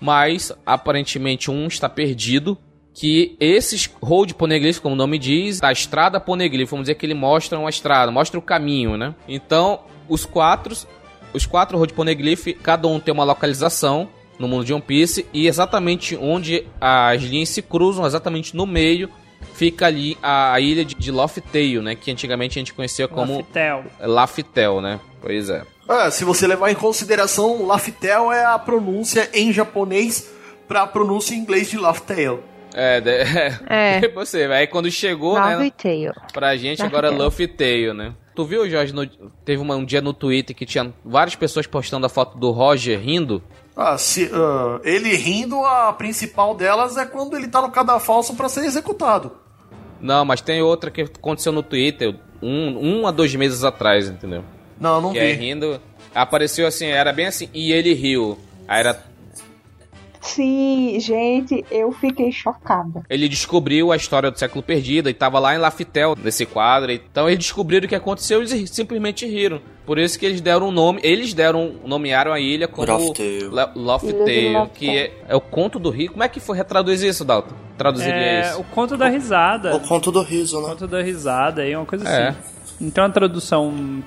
[0.00, 2.58] mas aparentemente um está perdido,
[2.94, 7.14] que esses road poneglyphs, como o nome diz, a estrada poneglyph, vamos dizer que ele
[7.14, 9.14] mostra uma estrada, mostra o caminho, né?
[9.26, 10.76] Então, os quatro,
[11.34, 15.46] os quatro road poneglyph, cada um tem uma localização no mundo de One Piece e
[15.46, 19.10] exatamente onde as linhas se cruzam, exatamente no meio,
[19.54, 21.94] fica ali a, a ilha de, de Loftail, né?
[21.94, 25.00] Que antigamente a gente conhecia como Laftel, Laftel né?
[25.20, 25.62] Pois é.
[25.88, 26.10] é.
[26.10, 30.30] Se você levar em consideração, Laftel é a pronúncia em japonês
[30.66, 32.42] para a pronúncia em inglês de Laftel.
[32.76, 34.02] É, é.
[34.02, 34.08] É.
[34.08, 35.72] Você, aí quando chegou, Love né?
[35.80, 36.12] Tail.
[36.32, 37.22] Pra gente Love agora é Tail.
[37.22, 38.12] Love Tail, né?
[38.34, 39.06] Tu viu, Jorge, no-
[39.44, 42.98] teve uma- um dia no Twitter que tinha várias pessoas postando a foto do Roger
[43.00, 43.42] rindo.
[43.76, 48.48] Ah, se, ah, ele rindo, a principal delas é quando ele tá no cadafalso para
[48.48, 49.32] ser executado.
[50.00, 54.44] Não, mas tem outra que aconteceu no Twitter um, um a dois meses atrás, entendeu?
[54.78, 55.46] Não, não Que é vi.
[55.46, 55.80] rindo.
[56.14, 58.38] Apareceu assim, era bem assim, e ele riu.
[58.68, 59.02] Aí era.
[60.24, 63.02] Sim, gente, eu fiquei chocada.
[63.10, 66.90] Ele descobriu a história do século perdido e tava lá em Laftel nesse quadro.
[66.90, 69.60] Então eles descobriram o que aconteceu e eles simplesmente riram.
[69.84, 70.98] Por isso que eles deram um nome.
[71.02, 71.74] Eles deram.
[71.84, 73.12] nomearam a ilha como de
[74.72, 76.10] que é, é o conto do rio.
[76.12, 77.54] Como é que foi retraduz isso, Dalton?
[77.76, 78.60] Traduziria É, isso.
[78.60, 79.76] o conto da risada.
[79.76, 80.68] O conto do riso, O né?
[80.70, 82.28] conto da risada aí, uma coisa É.
[82.28, 82.38] assim.
[82.80, 84.02] Não tem uma tradução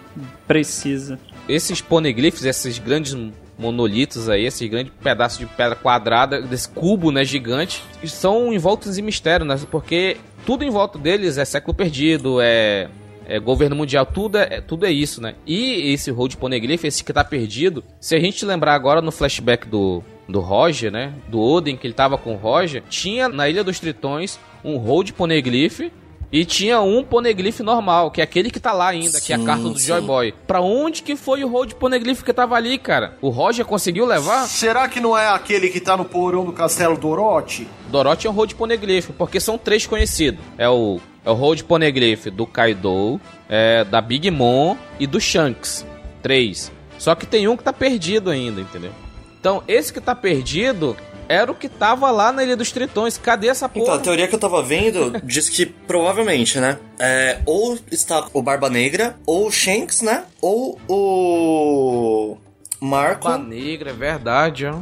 [0.47, 1.19] precisa.
[1.47, 3.15] Esses poneglyphs, esses grandes
[3.57, 9.01] monolitos aí, esses grandes pedaços de pedra quadrada, desse cubo, né, gigante, são envoltos em
[9.01, 9.59] mistério, né?
[9.71, 12.87] Porque tudo em volta deles é século perdido, é,
[13.25, 15.35] é governo mundial, tudo é, tudo é isso, né?
[15.45, 19.67] E esse Road Poneglyph, esse que tá perdido, se a gente lembrar agora no flashback
[19.67, 21.13] do, do Roger, né?
[21.27, 25.13] Do Odin, que ele tava com o Roger, tinha na Ilha dos Tritões um Road
[25.13, 25.91] Poneglyph
[26.31, 29.39] e tinha um Poneglyph normal, que é aquele que tá lá ainda, que é a
[29.39, 29.87] Sim, carta do sim.
[29.87, 30.33] Joy Boy.
[30.45, 33.17] Pra onde que foi o Road Poneglyph que tava ali, cara?
[33.21, 34.45] O Roger conseguiu levar?
[34.47, 37.67] Será que não é aquele que tá no porão do castelo do Orochi?
[37.89, 40.39] Dorothy é um Road Poneglyph, porque são três conhecidos.
[40.57, 45.85] É o, é o Road Poneglyph do Kaido, é, da Big Mom e do Shanks.
[46.21, 46.71] Três.
[46.97, 48.91] Só que tem um que tá perdido ainda, entendeu?
[49.39, 50.97] Então, esse que tá perdido
[51.29, 53.17] era o que tava lá na Ilha dos Tritões.
[53.17, 53.95] Cadê essa Então, porra?
[53.97, 56.77] a teoria que eu tava vendo diz que provavelmente, né?
[56.99, 60.23] É, ou está o Barba Negra, ou o Shanks, né?
[60.41, 62.37] Ou o.
[62.79, 63.27] Marco.
[63.27, 64.75] Barba Negra, é verdade, ó.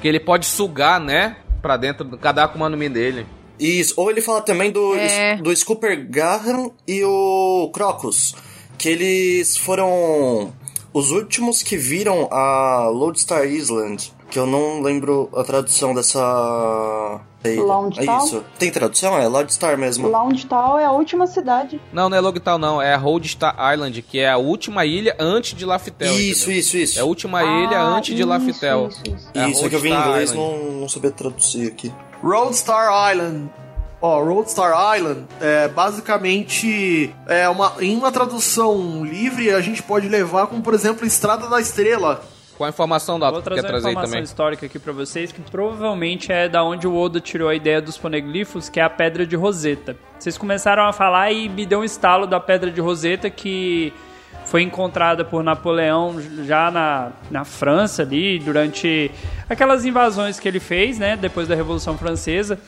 [0.00, 1.36] Que ele pode sugar, né?
[1.60, 3.26] Pra dentro do cada Akuma no Mi dele.
[3.58, 5.36] Isso, ou ele fala também do, É.
[5.36, 8.34] do Scooper Graham e o Crocus.
[8.76, 10.52] Que eles foram
[10.92, 14.12] os últimos que viram a Lodestar Island.
[14.34, 17.20] Que eu não lembro a tradução dessa.
[17.44, 17.62] ilha.
[17.62, 18.18] Lounge É Town?
[18.26, 18.44] isso.
[18.58, 19.16] Tem tradução?
[19.16, 20.08] É Lodestar mesmo.
[20.08, 21.80] Lounge Town é a última cidade.
[21.92, 22.82] Não, não é Logtown, não.
[22.82, 26.12] É a Road Star Island, que é a última ilha antes de Laftel.
[26.18, 26.58] Isso, entendeu?
[26.58, 26.98] isso, isso.
[26.98, 28.88] É a última ilha Ah, antes de isso, Laftel.
[28.88, 29.28] Isso, isso.
[29.32, 31.92] É Isso é que eu vi em inglês, não, não sabia traduzir aqui.
[32.20, 33.48] Roadstar Island.
[34.02, 40.48] Ó, Roadstar Island é basicamente é uma em uma tradução livre a gente pode levar
[40.48, 42.20] como por exemplo Estrada da Estrela.
[42.56, 44.24] Com a informação da Vou que quer trazer uma trazer informação também.
[44.24, 47.98] histórica aqui pra vocês, que provavelmente é da onde o Oda tirou a ideia dos
[47.98, 49.96] poneglifos, que é a Pedra de Roseta.
[50.18, 53.92] Vocês começaram a falar e me deu um estalo da Pedra de Roseta que
[54.46, 59.10] foi encontrada por Napoleão já na, na França ali, durante
[59.48, 62.58] aquelas invasões que ele fez, né, depois da Revolução Francesa.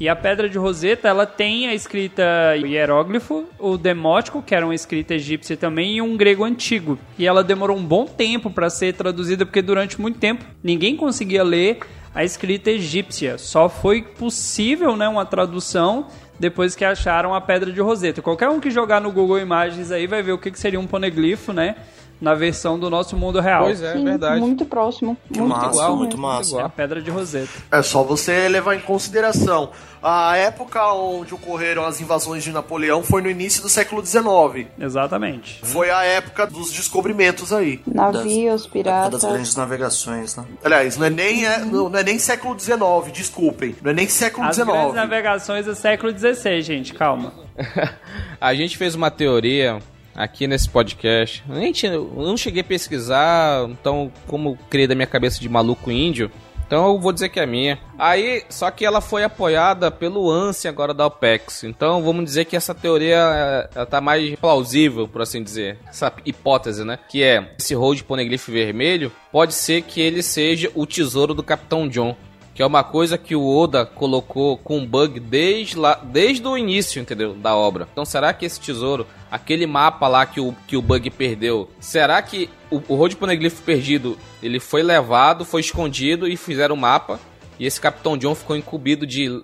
[0.00, 2.22] E a pedra de Roseta, ela tem a escrita
[2.56, 6.98] hieróglifo, o demótico, que era uma escrita egípcia também, e um grego antigo.
[7.16, 11.44] E ela demorou um bom tempo para ser traduzida, porque durante muito tempo ninguém conseguia
[11.44, 11.78] ler
[12.12, 13.38] a escrita egípcia.
[13.38, 16.08] Só foi possível, né, uma tradução
[16.40, 18.20] depois que acharam a pedra de Roseta.
[18.20, 21.52] Qualquer um que jogar no Google Imagens aí vai ver o que seria um poneglifo,
[21.52, 21.76] né?
[22.20, 23.64] Na versão do nosso mundo real.
[23.64, 24.40] Pois é, Sim, verdade.
[24.40, 25.16] Muito próximo.
[25.32, 25.96] Que muito massa, próximo.
[25.96, 26.64] muito massa.
[26.64, 27.48] A pedra de Roseta.
[27.70, 29.70] É só você levar em consideração.
[30.02, 34.66] A época onde ocorreram as invasões de Napoleão foi no início do século XIX.
[34.78, 35.60] Exatamente.
[35.62, 37.80] Foi a época dos descobrimentos aí.
[37.86, 39.24] Navios, Das piratas.
[39.24, 40.44] grandes navegações, né?
[40.62, 42.78] Aliás, não é nem, é, não, não é nem século XIX,
[43.14, 43.74] desculpem.
[43.82, 44.94] Não é nem século As grandes XIX.
[44.94, 47.32] navegações do século XVI, gente, calma.
[48.40, 49.78] a gente fez uma teoria
[50.14, 51.44] aqui nesse podcast.
[51.54, 56.30] Gente, eu não cheguei a pesquisar, então, como criei da minha cabeça de maluco índio,
[56.66, 57.78] então eu vou dizer que é minha.
[57.98, 61.64] Aí, só que ela foi apoiada pelo ANSI agora da OPEX.
[61.64, 65.78] Então vamos dizer que essa teoria é, ela tá mais plausível, por assim dizer.
[65.86, 66.98] Essa hipótese, né?
[67.08, 71.88] Que é esse Road Poneglyph vermelho pode ser que ele seja o tesouro do Capitão
[71.88, 72.16] John.
[72.54, 77.02] Que é uma coisa que o Oda colocou com bug desde, lá, desde o início,
[77.02, 77.34] entendeu?
[77.34, 77.88] Da obra.
[77.90, 82.22] Então será que esse tesouro, aquele mapa lá que o, que o bug perdeu, será
[82.22, 87.18] que o, o Road Poneglyph perdido, ele foi levado, foi escondido e fizeram o mapa?
[87.58, 89.42] E esse Capitão John ficou incumbido de,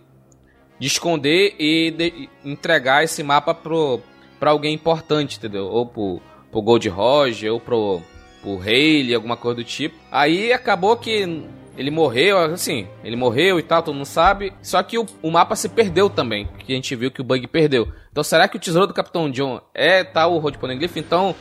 [0.79, 4.01] de esconder e de- entregar esse mapa pro,
[4.41, 5.67] alguém importante, entendeu?
[5.67, 6.21] Ou pro,
[6.53, 8.01] pro Gold Roger, ou pro,
[8.41, 9.97] pro Haley, alguma coisa do tipo.
[10.13, 11.45] Aí acabou que
[11.77, 14.53] ele morreu, assim, ele morreu e tal, todo mundo sabe.
[14.63, 17.47] Só que o, o mapa se perdeu também, que a gente viu que o bug
[17.47, 17.89] perdeu.
[18.11, 20.97] Então será que o tesouro do Capitão John é tal o Road Poneglyph?
[20.97, 21.35] Então,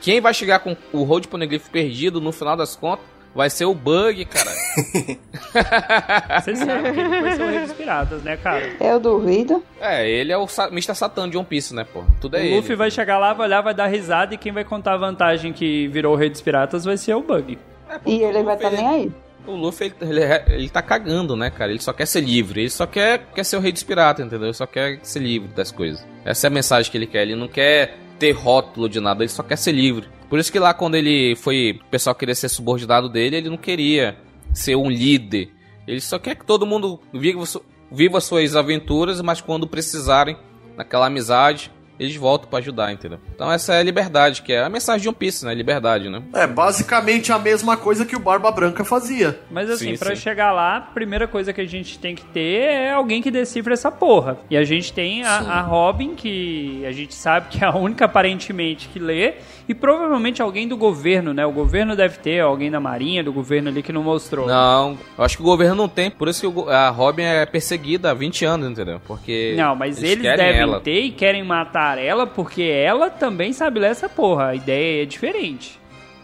[0.00, 3.74] quem vai chegar com o Road Poneglyph perdido no final das contas vai ser o
[3.74, 4.50] bug, cara.
[6.40, 8.72] Você sabe que ele foi ser o Rei dos Piratas, né, cara?
[8.80, 9.62] Eu duvido.
[9.80, 10.94] é, ele é o Sa Mr.
[10.94, 12.04] Satan de One Piece, né, pô?
[12.20, 12.56] Tudo é o ele.
[12.56, 15.52] Luffy vai chegar lá, vai olhar, vai dar risada e quem vai contar a vantagem
[15.52, 17.58] que virou o Rei dos Piratas vai ser o Bug.
[18.06, 19.12] E ele vai estar Luffy, nem aí.
[19.46, 21.70] O Luffy, ele, ele, é- ele tá cagando, né, cara?
[21.70, 22.60] Ele só quer ser livre.
[22.62, 24.46] Ele só quer, quer ser o rei dos piratas, entendeu?
[24.46, 26.04] Ele só quer ser livre das coisas.
[26.24, 27.22] Essa é a mensagem que ele quer.
[27.22, 30.08] Ele não quer ter rótulo de nada, ele só quer ser livre.
[30.30, 31.78] Por isso que lá, quando ele foi...
[31.86, 34.16] O pessoal queria ser subordinado dele, ele não queria
[34.52, 35.50] ser um líder.
[35.86, 37.44] Ele só quer que todo mundo viva,
[37.92, 40.36] viva suas aventuras, mas quando precisarem,
[40.76, 43.18] naquela amizade, eles voltam pra ajudar, entendeu?
[43.34, 45.54] Então essa é a liberdade, que é a mensagem de One Piece, né?
[45.54, 46.22] Liberdade, né?
[46.34, 49.38] É basicamente a mesma coisa que o Barba Branca fazia.
[49.50, 50.16] Mas assim, sim.
[50.16, 53.74] chegar lá, a primeira coisa que a gente tem que ter é alguém que decifra
[53.74, 54.38] essa porra.
[54.50, 58.04] E a gente tem a, a Robin, que a gente sabe que é a única
[58.04, 59.34] aparentemente que lê,
[59.68, 61.46] e provavelmente alguém do governo, né?
[61.46, 64.46] O governo deve ter, alguém da marinha, do governo ali que não mostrou.
[64.46, 68.10] Não, eu acho que o governo não tem, por isso que a Robin é perseguida
[68.10, 69.00] há 20 anos, entendeu?
[69.06, 69.54] Porque.
[69.56, 70.80] Não, mas eles, querem devem ela.
[70.80, 74.48] ter e querem matar ela porque ela também sabe ler essa porra.
[74.48, 75.80] A ideia é diferente.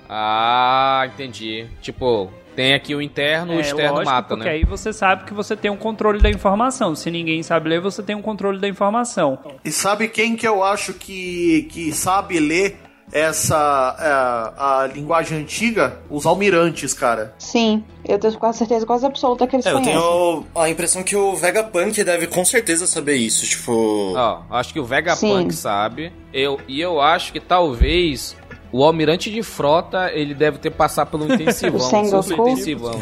[0.09, 1.67] Ah, entendi.
[1.81, 4.55] Tipo, tem aqui o interno, o é, externo lógico, mata, porque né?
[4.55, 6.95] aí você sabe que você tem um controle da informação.
[6.95, 9.39] Se ninguém sabe ler, você tem um controle da informação.
[9.65, 12.77] E sabe quem que eu acho que, que sabe ler
[13.13, 15.99] essa é, a linguagem antiga?
[16.09, 17.35] Os almirantes, cara.
[17.39, 19.95] Sim, eu tenho quase certeza quase absoluta que eles É, eu conhecem.
[20.01, 24.15] tenho a impressão que o Vegapunk deve com certeza saber isso, tipo...
[24.17, 25.61] Ó, acho que o Vegapunk Sim.
[25.61, 26.13] sabe.
[26.33, 28.37] Eu, e eu acho que talvez
[28.73, 31.77] o almirante de frota, ele deve ter passado pelo intensivão.
[31.79, 32.49] O Sengoku?
[32.49, 33.01] intensivão.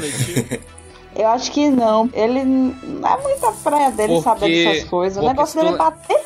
[1.14, 2.08] Eu acho que não.
[2.14, 5.22] Ele não é muita praia dele Porque- saber dessas coisas.
[5.22, 6.20] O negócio dele tu- é bater.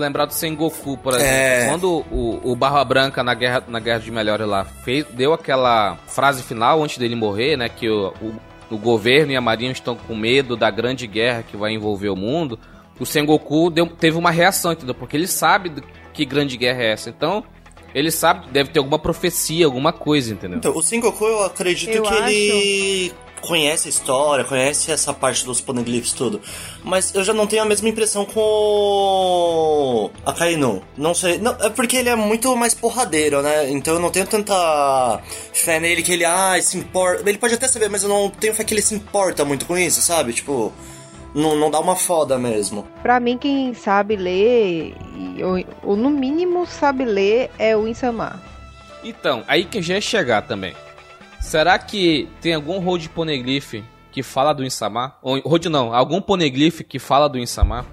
[0.00, 1.32] Lembrar do Sengoku, por exemplo.
[1.32, 1.66] É.
[1.68, 5.96] Quando o, o Barra Branca na guerra, na guerra de Melhores lá fez, deu aquela
[6.06, 7.68] frase final antes dele morrer, né?
[7.68, 8.34] Que o, o,
[8.74, 12.16] o governo e a marinha estão com medo da grande guerra que vai envolver o
[12.16, 12.58] mundo.
[12.98, 14.94] O Sengoku deu, teve uma reação, entendeu?
[14.94, 15.82] Porque ele sabe do-
[16.12, 17.10] que grande guerra é essa.
[17.10, 17.44] Então,
[17.94, 20.58] ele sabe, deve ter alguma profecia, alguma coisa, entendeu?
[20.58, 23.12] Então, o Sengoku eu acredito Eu que ele
[23.46, 26.40] conhece a história, conhece essa parte dos poneglyphs tudo.
[26.84, 30.82] Mas eu já não tenho a mesma impressão com o Akainu.
[30.96, 33.70] Não sei, não, é porque ele é muito mais porradeiro, né?
[33.70, 35.20] Então eu não tenho tanta
[35.52, 37.28] fé nele que ele ah, se importa.
[37.28, 39.78] Ele pode até saber, mas eu não tenho fé que ele se importa muito com
[39.78, 40.32] isso, sabe?
[40.32, 40.72] Tipo,
[41.34, 42.86] não, não dá uma foda mesmo.
[43.02, 44.94] Pra mim, quem sabe ler,
[45.42, 48.40] ou, ou no mínimo sabe ler, é o Insamar.
[49.04, 50.74] Então, aí que já ia chegar também.
[51.46, 53.74] Será que tem algum road poneglyph
[54.10, 55.14] que fala do Insama?
[55.22, 57.86] Ou road não, algum poneglyph que fala do Insama?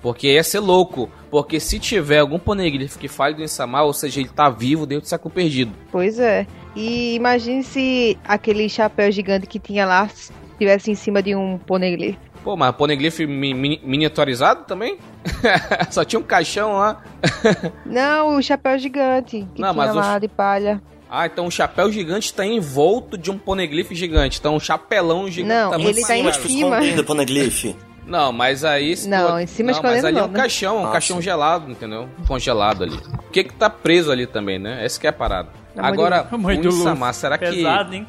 [0.00, 1.10] Porque ia ser louco.
[1.28, 5.02] Porque se tiver algum poneglyph que fale do Insama, ou seja, ele tá vivo dentro
[5.06, 5.72] do século perdido.
[5.90, 6.46] Pois é.
[6.76, 10.08] E imagine se aquele chapéu gigante que tinha lá
[10.52, 12.16] estivesse em cima de um poneglyph.
[12.44, 14.98] Pô, mas poneglyph mi mi miniaturizado também?
[15.90, 17.02] Só tinha um caixão lá.
[17.84, 20.80] Não, o chapéu gigante que Não, tinha mas lá o- de palha.
[21.10, 24.38] Ah, então o chapéu gigante está envolto de um poneglyph gigante.
[24.38, 25.48] Então um chapelão gigante.
[25.54, 26.78] Não, muito ele tá em cima.
[27.00, 27.74] o poneglyph.
[28.06, 28.94] Não, mas aí...
[29.06, 30.38] Não, tu- em cima não, mas ali é um não, né?
[30.40, 32.08] caixão, um Ah, caixão gelado, entendeu?
[32.26, 32.96] Congelado ali.
[32.96, 34.84] O que que tá preso ali também, né?
[34.84, 35.48] Essa que é a parada.
[35.76, 36.28] A mãe Agora.
[36.64, 37.44] Insama, será que...
[37.44, 38.06] Pesado, hein?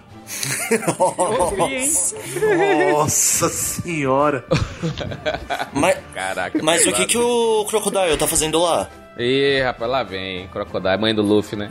[2.93, 4.45] Nossa senhora.
[5.73, 8.89] Mas, Caraca, mas o que, que o Crocodile tá fazendo lá?
[9.17, 11.69] Ih, rapaz, lá vem, Crocodile, mãe do Luffy, né?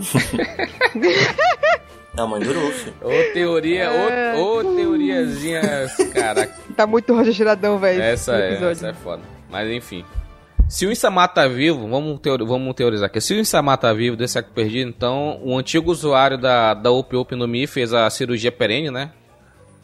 [2.17, 2.93] É a mãe do Luffy.
[3.03, 4.37] Ô teoria, É.
[4.37, 5.63] ô, ô teoriazinha,
[6.13, 6.53] caraca.
[6.77, 8.03] Tá muito Roger Giradão, velho.
[8.03, 9.23] Essa é, essa é foda.
[9.49, 10.05] Mas enfim.
[10.71, 13.21] Se o Insama tá vivo, vamos, teori- vamos teorizar aqui.
[13.21, 17.15] Se o Insama tá vivo desse século perdido, então o antigo usuário da, da Up
[17.17, 19.11] Up no Mi fez a cirurgia perene, né?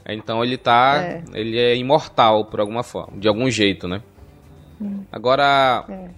[0.09, 1.03] Então ele tá.
[1.03, 1.25] É.
[1.35, 4.01] Ele é imortal por alguma forma, de algum jeito, né?
[5.11, 5.85] Agora.
[5.89, 6.09] É.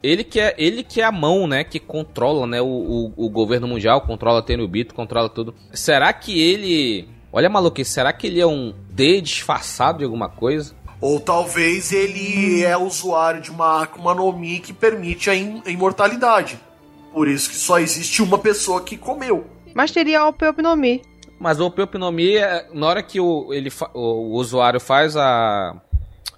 [0.00, 3.28] Ele que, é, ele que é a mão, né, que controla, né, o, o, o
[3.28, 5.54] governo mundial, controla a Tenryubito, controla tudo.
[5.72, 7.08] Será que ele...
[7.32, 10.74] Olha, maluquice, será que ele é um D disfarçado de alguma coisa?
[11.02, 15.70] Ou talvez ele é usuário de uma Akuma no Mi que permite a, im- a
[15.70, 16.58] imortalidade.
[17.12, 19.44] Por isso que só existe uma pessoa que comeu.
[19.74, 21.02] Mas teria o Peu no Mi.
[21.40, 25.74] Mas o Opiopnomia, é, na hora que o, ele, o, o usuário faz a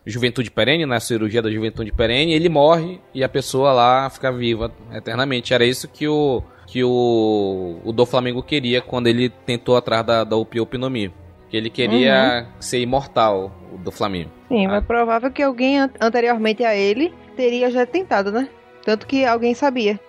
[0.06, 4.32] juventude perene, né, a cirurgia da juventude perene, ele morre e a pessoa lá fica
[4.32, 5.52] viva eternamente.
[5.52, 10.24] Era isso que o que o, o do Flamengo queria quando ele tentou atrás da,
[10.24, 11.12] da Opiopnomia.
[11.54, 14.28] Que ele queria ser imortal, do Flamengo.
[14.48, 14.70] Sim, Ah.
[14.70, 18.48] mas provável que alguém an- anteriormente a ele teria já tentado, né?
[18.84, 20.00] Tanto que alguém sabia.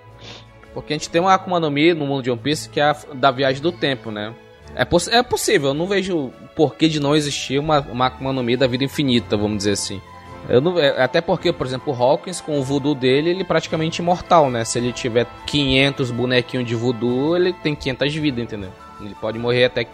[0.73, 2.85] Porque a gente tem uma Akuma no Mi no mundo de One Piece que é
[2.85, 4.33] a da viagem do tempo, né?
[4.75, 8.41] É, poss é possível, eu não vejo porquê de não existir uma, uma Akuma no
[8.41, 10.01] Mi da vida infinita, vamos dizer assim.
[10.49, 13.45] Eu não, é, até porque, por exemplo, o Hawkins, com o voodoo dele, ele é
[13.45, 14.63] praticamente imortal, né?
[14.65, 18.71] Se ele tiver 500 bonequinhos de voodoo, ele tem 500 vidas, entendeu?
[18.99, 19.85] Ele pode morrer até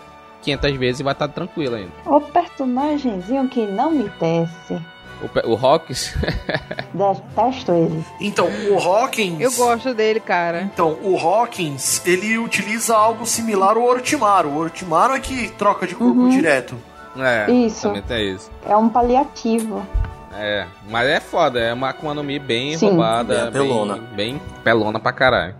[0.41, 1.91] 500 vezes e vai estar tranquilo ainda.
[2.05, 4.81] O personagemzinho que não me desce.
[5.23, 6.15] O, pe- o Hawkins,
[6.93, 8.03] Detesto ele.
[8.19, 9.39] Então, o Hawkins.
[9.39, 10.63] Eu gosto dele, cara.
[10.63, 14.49] Então, o Hawkins, ele utiliza algo similar ao Orochimaru.
[14.49, 16.29] O Orochimaru é que troca de corpo Uhum.
[16.29, 16.75] direto.
[17.17, 17.91] é, Isso.
[18.07, 18.49] tem isso.
[18.67, 19.85] É um paliativo.
[20.33, 22.87] É, mas é foda, é uma Akuma no Mi bem Sim.
[22.87, 23.93] roubada, Bem apelona.
[23.95, 25.55] Bem, bem pelona pra caralho.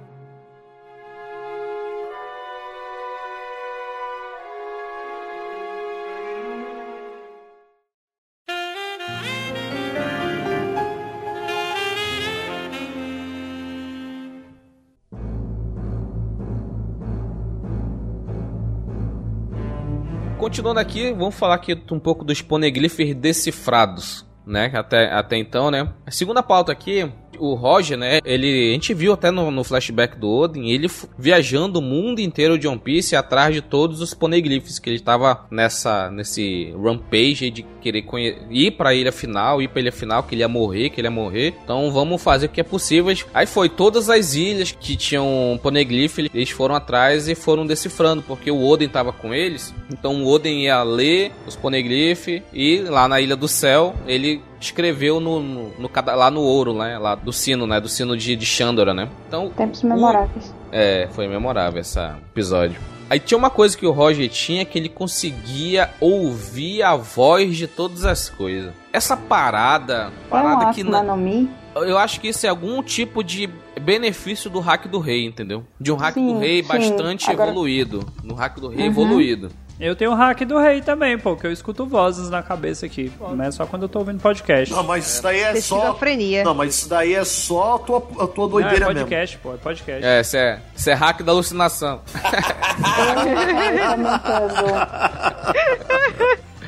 [20.52, 24.70] Continuando aqui, vamos falar aqui um pouco dos poneglyphs decifrados, né?
[24.76, 25.94] Até, até então, né?
[26.06, 27.10] A segunda pauta aqui,
[27.42, 28.20] o Roger, né?
[28.24, 32.58] Ele, a gente viu até no, no flashback do Odin, ele viajando o mundo inteiro
[32.58, 37.66] de One Piece atrás de todos os poneglyphs, que ele estava nessa, nesse rampage de
[37.82, 38.06] querer
[38.52, 41.12] ir pra ilha final, ir pra ilha final, que ele ia morrer, que ele ia
[41.12, 41.56] morrer.
[41.64, 43.12] Então vamos fazer o que é possível.
[43.34, 48.52] Aí foi todas as ilhas que tinham poneglyph, eles foram atrás e foram decifrando, porque
[48.52, 49.74] o Odin tava com eles.
[49.92, 55.20] Então o Odin ia ler os poneglyph e lá na Ilha do Céu ele escreveu
[55.20, 56.98] no, no, no lá no ouro, né?
[56.98, 57.80] Lá do sino, né?
[57.80, 59.10] Do sino de, de Chandora, né?
[59.28, 60.54] Então Tempos o- memoráveis.
[60.72, 62.00] é, foi memorável esse
[62.32, 62.80] episódio.
[63.10, 67.68] Aí tinha uma coisa que o Roger tinha que ele conseguia ouvir a voz de
[67.68, 68.72] todas as coisas.
[68.94, 71.50] Essa parada, É parada que na- no Mi.
[71.76, 73.50] eu acho que isso é algum tipo de
[73.82, 75.64] benefício do hack do rei, entendeu?
[75.80, 76.68] De um hack Sim, do rei sim.
[76.70, 78.86] bastante Agora- evoluído, no hack do rei Uhum.
[78.86, 79.52] evoluído.
[79.82, 83.12] Eu tenho o hack do rei também, pô, que eu escuto vozes na cabeça aqui.
[83.20, 84.72] Não é só quando eu tô ouvindo podcast.
[84.72, 85.98] Não, mas isso daí é só.
[86.44, 89.00] Não, mas isso daí é só a tua, a tua Não, é doideira mesmo.
[89.02, 90.06] podcast, pô, é podcast.
[90.06, 92.02] É, isso é, isso é hack da alucinação.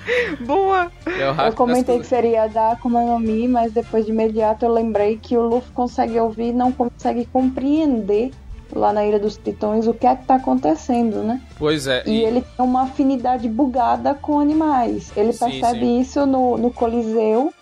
[0.41, 0.91] Boa!
[1.05, 4.73] É hack Eu comentei que seria da Akuma no Mi, mas depois de imediato eu
[4.73, 8.31] lembrei que o Luffy consegue ouvir e não consegue compreender
[8.77, 11.41] lá na Ilha dos Tritões o que é que tá acontecendo, né?
[11.57, 15.11] Pois é, E e, ele tem uma afinidade bugada com animais.
[15.15, 15.99] Ele Sim, percebe sim.
[15.99, 17.53] isso no, no Coliseu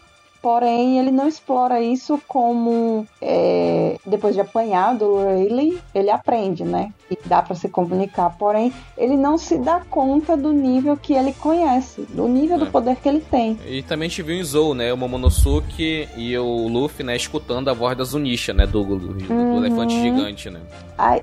[0.41, 6.91] Porém, ele não explora isso como é, depois de apanhar do Rayleigh, ele aprende, né?
[7.11, 8.35] E dá para se comunicar.
[8.39, 12.59] Porém, ele não se dá conta do nível que ele conhece, do nível é.
[12.59, 13.59] do poder que ele tem.
[13.67, 14.91] E também a gente viu em Zou, né?
[14.91, 17.15] O Momonosuke e o Luffy, né?
[17.15, 18.65] Escutando a voz da Zunisha, né?
[18.65, 19.57] Do, do, do uhum.
[19.57, 20.59] elefante gigante, né?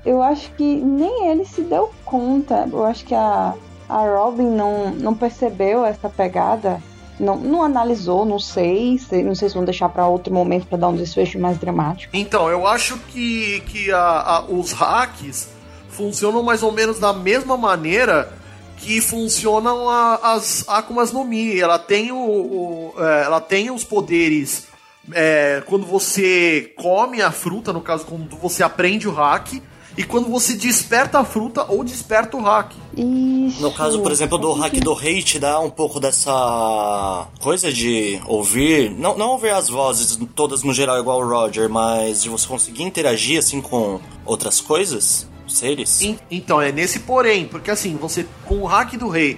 [0.05, 2.69] Eu acho que nem ele se deu conta.
[2.71, 3.53] Eu acho que a,
[3.89, 6.81] a Robin não, não percebeu essa pegada
[7.19, 10.87] não, não analisou, não sei, não sei se vão deixar para outro momento para dar
[10.89, 12.15] um desfecho mais dramático.
[12.15, 15.49] Então, eu acho que, que a, a, os hacks
[15.89, 18.31] funcionam mais ou menos da mesma maneira
[18.77, 21.59] que funcionam a, as Akumas no Mi.
[21.59, 24.69] Ela tem, o, o é, ela tem os poderes
[25.11, 29.61] é, quando você come a fruta, no caso, quando você aprende o hack
[29.99, 32.71] e quando você desperta a fruta ou desperta o hack.
[32.95, 33.61] Isso.
[33.61, 38.91] No caso, por exemplo, do hack do hate, dá um pouco dessa coisa de ouvir,
[38.91, 42.83] não, não ouvir as vozes todas no geral igual o Roger, mas de você conseguir
[42.83, 46.01] interagir assim com outras coisas, seres.
[46.31, 49.37] então, é nesse porém, porque assim, você com o hack do rei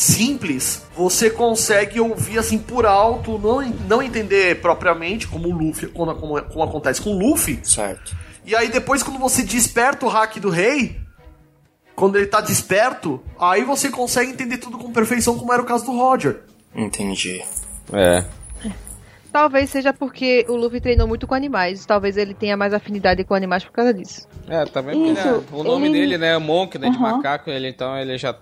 [0.00, 6.14] simples, você consegue ouvir assim por alto, não, não entender propriamente como o Luffy, como,
[6.14, 7.60] como, como acontece com o Luffy.
[7.62, 8.16] Certo
[8.48, 10.98] e aí depois quando você desperta o hack do rei,
[11.94, 15.84] quando ele tá desperto, aí você consegue entender tudo com perfeição, como era o caso
[15.84, 16.40] do Roger.
[16.74, 17.44] Entendi.
[17.92, 18.24] É.
[19.38, 21.86] Talvez seja porque o Luffy treinou muito com animais.
[21.86, 24.26] Talvez ele tenha mais afinidade com animais por causa disso.
[24.48, 26.00] É, também Isso, o nome ele...
[26.00, 26.92] dele, né, é Monk, né, uhum.
[26.92, 28.34] de macaco, ele então ele já...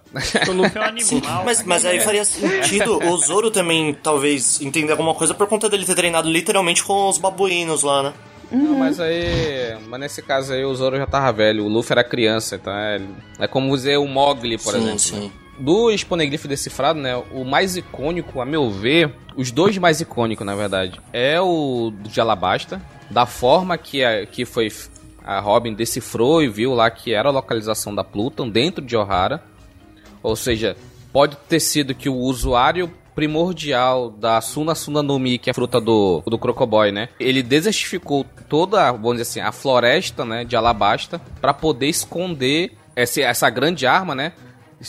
[0.48, 1.02] o Luffy é um animal.
[1.02, 5.68] Sim, mas, mas aí faria sentido o Zoro também, talvez, entender alguma coisa por conta
[5.68, 8.12] dele ter treinado literalmente com os babuínos lá, né?
[8.50, 8.62] Uhum.
[8.62, 9.76] Não, mas aí.
[9.88, 13.02] Mas nesse caso aí o Zoro já tava velho, o Luffy era criança, então é.
[13.38, 14.98] É como dizer o Mogli, por sim, exemplo.
[14.98, 15.32] Sim.
[15.58, 17.16] Do Exponegrifo decifrado, né?
[17.32, 22.20] O mais icônico, a meu ver, os dois mais icônicos, na verdade, é o de
[22.20, 22.80] Alabasta,
[23.10, 24.68] da forma que, a, que foi
[25.24, 29.42] a Robin decifrou e viu lá que era a localização da Pluton dentro de Ohara.
[30.22, 30.76] Ou seja,
[31.12, 35.54] pode ter sido que o usuário primordial da Suna Suna no Mi, que é a
[35.54, 37.08] fruta do, do Crocoboy, né?
[37.18, 43.22] Ele desertificou toda, vamos dizer assim, a floresta, né, de Alabasta para poder esconder essa,
[43.22, 44.32] essa grande arma, né,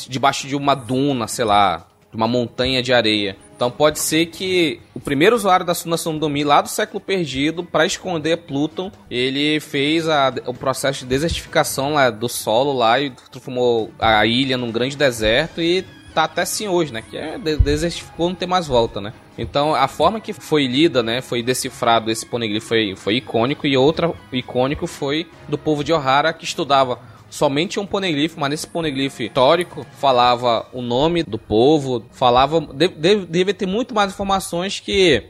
[0.08, 3.36] debaixo de uma duna, sei lá, de uma montanha de areia.
[3.56, 5.98] Então pode ser que o primeiro usuário da Suna
[6.30, 11.96] Mi lá do século perdido, para esconder Pluton, ele fez a, o processo de desertificação
[11.96, 15.84] lá do solo lá e transformou a ilha num grande deserto e
[16.14, 17.04] tá até assim hoje, né?
[17.08, 19.14] Que é desertificou, não tem mais volta, né?
[19.38, 23.78] Então a forma que foi lida, né, foi decifrado esse poneglyph foi, foi icônico e
[23.78, 27.00] outra icônico foi do povo de Ohara que estudava
[27.30, 33.54] somente um poneglyph, mas nesse poneglyph histórico falava o nome do povo, falava deve, deve
[33.54, 35.24] ter muito mais informações que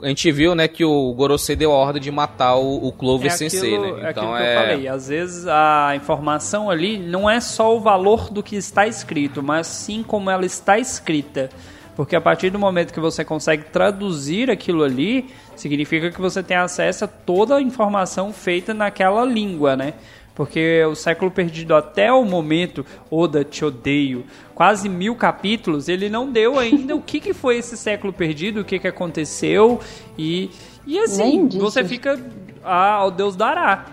[0.00, 3.32] a gente viu, né, que o Gorosei deu a ordem de matar o, o Clover
[3.32, 4.10] é Sensei, aquilo, né?
[4.10, 4.54] Então é, é...
[4.54, 8.86] eu falei, às vezes a informação ali não é só o valor do que está
[8.86, 11.50] escrito, mas sim como ela está escrita.
[11.96, 16.56] Porque a partir do momento que você consegue traduzir aquilo ali, significa que você tem
[16.56, 19.94] acesso a toda a informação feita naquela língua, né?
[20.38, 24.24] Porque o século perdido até o momento, Oda, te odeio,
[24.54, 28.64] quase mil capítulos, ele não deu ainda o que, que foi esse século perdido, o
[28.64, 29.80] que, que aconteceu.
[30.16, 30.48] E,
[30.86, 32.16] e assim, você fica.
[32.62, 33.84] Ah, o Deus dará.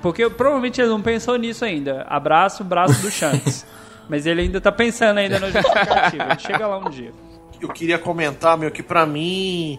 [0.00, 2.06] Porque provavelmente ele não pensou nisso ainda.
[2.08, 3.66] Abraço, braço do Shanks.
[4.08, 6.22] Mas ele ainda tá pensando ainda no justificativo.
[6.22, 7.12] Ele chega lá um dia.
[7.60, 9.78] Eu queria comentar, meu, que para mim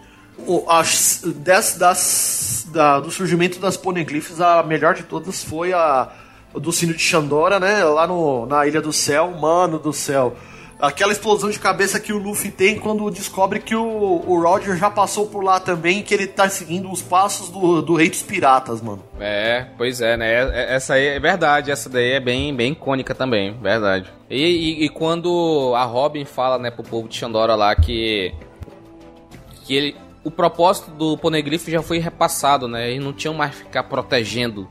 [0.68, 6.10] as, das, das, da, do surgimento das poneglyphs, a melhor de todas foi a
[6.54, 7.82] do sino de Xandora, né?
[7.84, 10.36] Lá no, na Ilha do Céu, mano do céu.
[10.82, 13.80] Aquela explosão de cabeça que o Luffy tem quando descobre que o,
[14.26, 17.80] o Roger já passou por lá também e que ele tá seguindo os passos do,
[17.80, 19.00] do Rei dos Piratas, mano.
[19.20, 20.32] É, pois é, né?
[20.34, 24.12] É, é, essa aí é verdade, essa daí é bem, bem icônica também, verdade.
[24.28, 28.34] E, e, e quando a Robin fala, né, pro povo de Xandora lá que.
[29.64, 32.90] que ele, o propósito do Poneglyph já foi repassado, né?
[32.90, 34.68] Eles não tinham mais ficar protegendo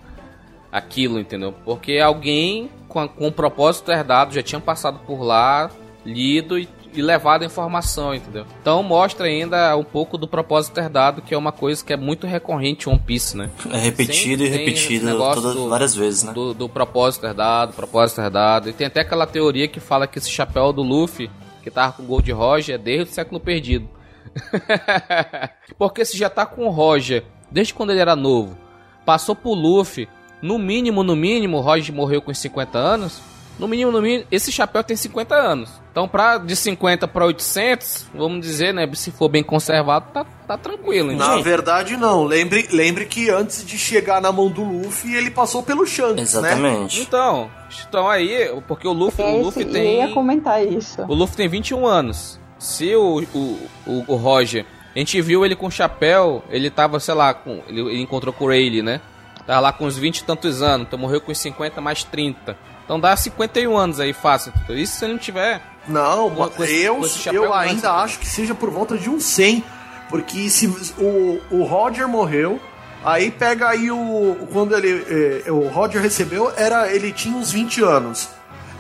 [0.72, 1.54] aquilo, entendeu?
[1.66, 5.70] Porque alguém com, com o propósito herdado já tinha passado por lá,
[6.06, 8.46] lido e, e, levado a informação, entendeu?
[8.62, 12.26] Então mostra ainda um pouco do propósito herdado, que é uma coisa que é muito
[12.26, 13.50] recorrente em One Piece, né?
[13.72, 16.32] É repetido Sempre e repetido todas, do, várias vezes, né?
[16.32, 18.70] Do, do propósito herdado, propósito herdado.
[18.70, 21.30] E tem até aquela teoria que fala que esse chapéu do Luffy,
[21.62, 23.88] que tava com o Gold Roger, é desde o século perdido.
[25.78, 28.58] Porque se já tá com o Roger desde quando ele era novo,
[29.06, 30.08] passou pro Luffy,
[30.42, 33.22] no mínimo, no mínimo, o Roger morreu com 50 anos.
[33.60, 35.70] No mínimo, no mínimo, esse chapéu tem 50 anos.
[35.92, 38.90] Então, pra, de 50 para 800, vamos dizer, né?
[38.96, 41.12] Se for bem conservado, tá, tá tranquilo.
[41.16, 42.24] Na verdade, não.
[42.24, 46.22] Lembre, lembre que antes de chegar na mão do Luffy, ele passou pelo Shanks, né?
[46.22, 47.02] Exatamente.
[47.02, 47.52] Então,
[47.88, 49.98] então aí, porque o Luffy, o Esse, Luffy eu tem.
[49.98, 51.04] ia comentar isso.
[51.04, 52.40] O Luffy tem 21 anos.
[52.62, 57.14] Se o, o, o, o Roger, a gente viu ele com chapéu, ele tava, sei
[57.16, 59.02] lá, com, ele, ele encontrou com o Rayleigh, né?
[59.48, 62.56] Tava lá com uns 20 e tantos anos, então morreu com uns 50 mais 30.
[62.86, 64.54] Então dá 51 anos aí fácil.
[64.70, 65.60] Isso se ele não tiver.
[65.88, 68.04] Não, Com- com esse- eu, chapéu eu é ainda assim.
[68.04, 69.64] acho que seja por volta de uns 100.
[70.10, 70.68] Porque se
[71.00, 72.60] o, o Roger morreu,
[73.04, 74.48] aí pega aí o.
[74.52, 75.44] Quando ele.
[75.48, 78.30] eh, o Roger recebeu, era ele tinha uns 20 anos.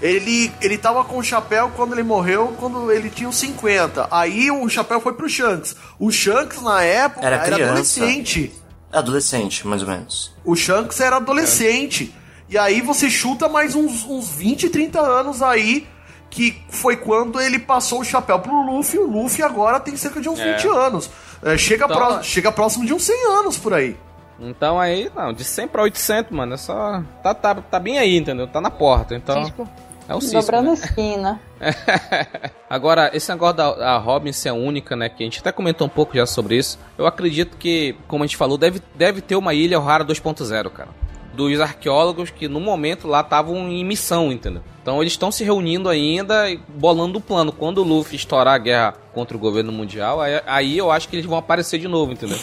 [0.01, 4.07] Ele, ele tava com o chapéu quando ele morreu, quando ele tinha uns 50.
[4.09, 5.75] Aí o chapéu foi pro Shanks.
[5.99, 8.51] O Shanks, na época, Era era, adolescente.
[8.91, 10.33] É Adolescente, mais ou menos.
[10.43, 12.13] O Shanks era adolescente.
[12.49, 15.87] E aí você chuta mais uns, uns 20, 30 anos aí,
[16.29, 18.99] que foi quando ele passou o chapéu pro Luffy.
[18.99, 20.55] O Luffy agora tem cerca de uns É.
[20.57, 21.09] 20 anos.
[21.43, 22.23] É, chega, Então, pró- é.
[22.23, 23.95] chega próximo de uns 100 anos por aí.
[24.39, 27.03] Então aí, não, de 100 pra 800, mano, é só.
[27.21, 28.47] Tá, tá, tá bem aí, entendeu?
[28.47, 29.13] Tá na porta.
[29.15, 29.45] Então.
[29.45, 29.69] Cisco.
[30.11, 30.41] É o Cisco.
[30.41, 30.71] Dobrando né?
[30.71, 31.41] a esquina.
[32.69, 35.07] Agora, esse negócio da a Robin ser única, né?
[35.07, 36.77] Que a gente até comentou um pouco já sobre isso.
[36.97, 40.89] Eu acredito que, como a gente falou, deve, deve ter uma ilha rara 2.0, cara.
[41.33, 44.61] Dos arqueólogos que no momento lá estavam em missão, entendeu?
[44.81, 47.53] Então eles estão se reunindo ainda e bolando o plano.
[47.53, 51.15] Quando o Luffy estourar a guerra contra o governo mundial, aí, aí eu acho que
[51.15, 52.37] eles vão aparecer de novo, entendeu?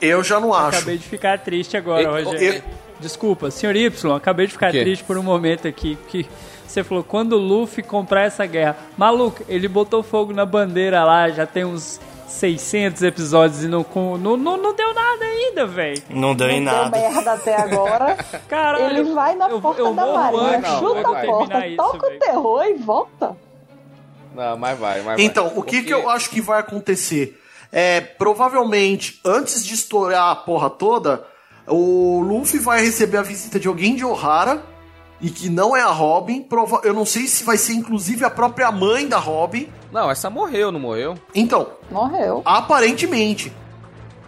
[0.00, 0.78] Eu já não acho.
[0.78, 2.64] Acabei de ficar triste agora, Eu- Rogério.
[2.66, 5.98] eu- Desculpa, senhor Y, acabei de ficar triste por um momento aqui.
[6.08, 6.24] Que
[6.72, 8.76] você falou, quando o Luffy comprar essa guerra.
[8.96, 14.16] Maluco, ele botou fogo na bandeira lá, já tem uns 600 episódios e não, com-
[14.16, 16.02] não, não, não deu nada ainda, velho.
[16.10, 16.90] Não deu em deu nada.
[16.98, 18.16] merda até agora.
[18.48, 18.98] Caralho.
[18.98, 22.08] Ele vai na eu- porta eu da marinha, chuta vai a porta, isso, toca o
[22.08, 22.20] velho.
[22.20, 23.36] terror e volta.
[24.34, 27.38] Não, mas vai, mas Então, o que, que eu acho que vai acontecer?
[27.70, 31.24] É, provavelmente, antes de estourar a porra toda,
[31.66, 34.62] o Luffy vai receber a visita de alguém de Ohara,
[35.22, 36.42] e que não é a Robin.
[36.42, 39.68] Prova eu não sei se vai ser inclusive a própria mãe da Robin.
[39.92, 41.14] Não, essa morreu, não morreu?
[41.34, 42.42] Então, Morreu.
[42.44, 43.52] aparentemente.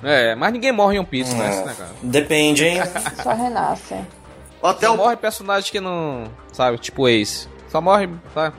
[0.03, 1.65] É, mas ninguém morre em One Piece, né, É.
[1.65, 1.91] né, cara?
[2.03, 2.79] Depende, hein?
[3.23, 3.95] Só renasce.
[4.63, 6.25] Até Só o, morre personagem que não.
[6.53, 7.49] Sabe, tipo Ace.
[7.69, 8.53] Só morre, tá?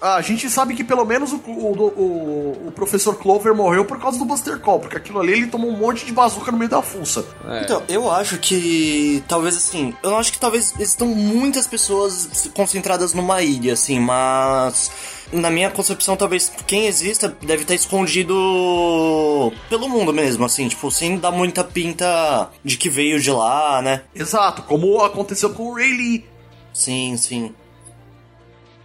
[0.00, 4.18] A gente sabe que pelo menos o, o, o, o professor Clover morreu por causa
[4.18, 6.80] do Buster Call, porque aquilo ali ele tomou um monte de bazuca no meio da
[6.80, 7.24] fuça.
[7.46, 7.62] É.
[7.62, 13.42] Então, eu acho que talvez assim, eu acho que talvez estão muitas pessoas concentradas numa
[13.42, 14.90] ilha, assim, mas
[15.32, 21.18] na minha concepção, talvez quem exista deve estar escondido pelo mundo mesmo, assim, tipo, sem
[21.18, 24.02] dar muita pinta de que veio de lá, né?
[24.14, 26.24] Exato, como aconteceu com o Rayleigh.
[26.72, 27.54] Sim, sim.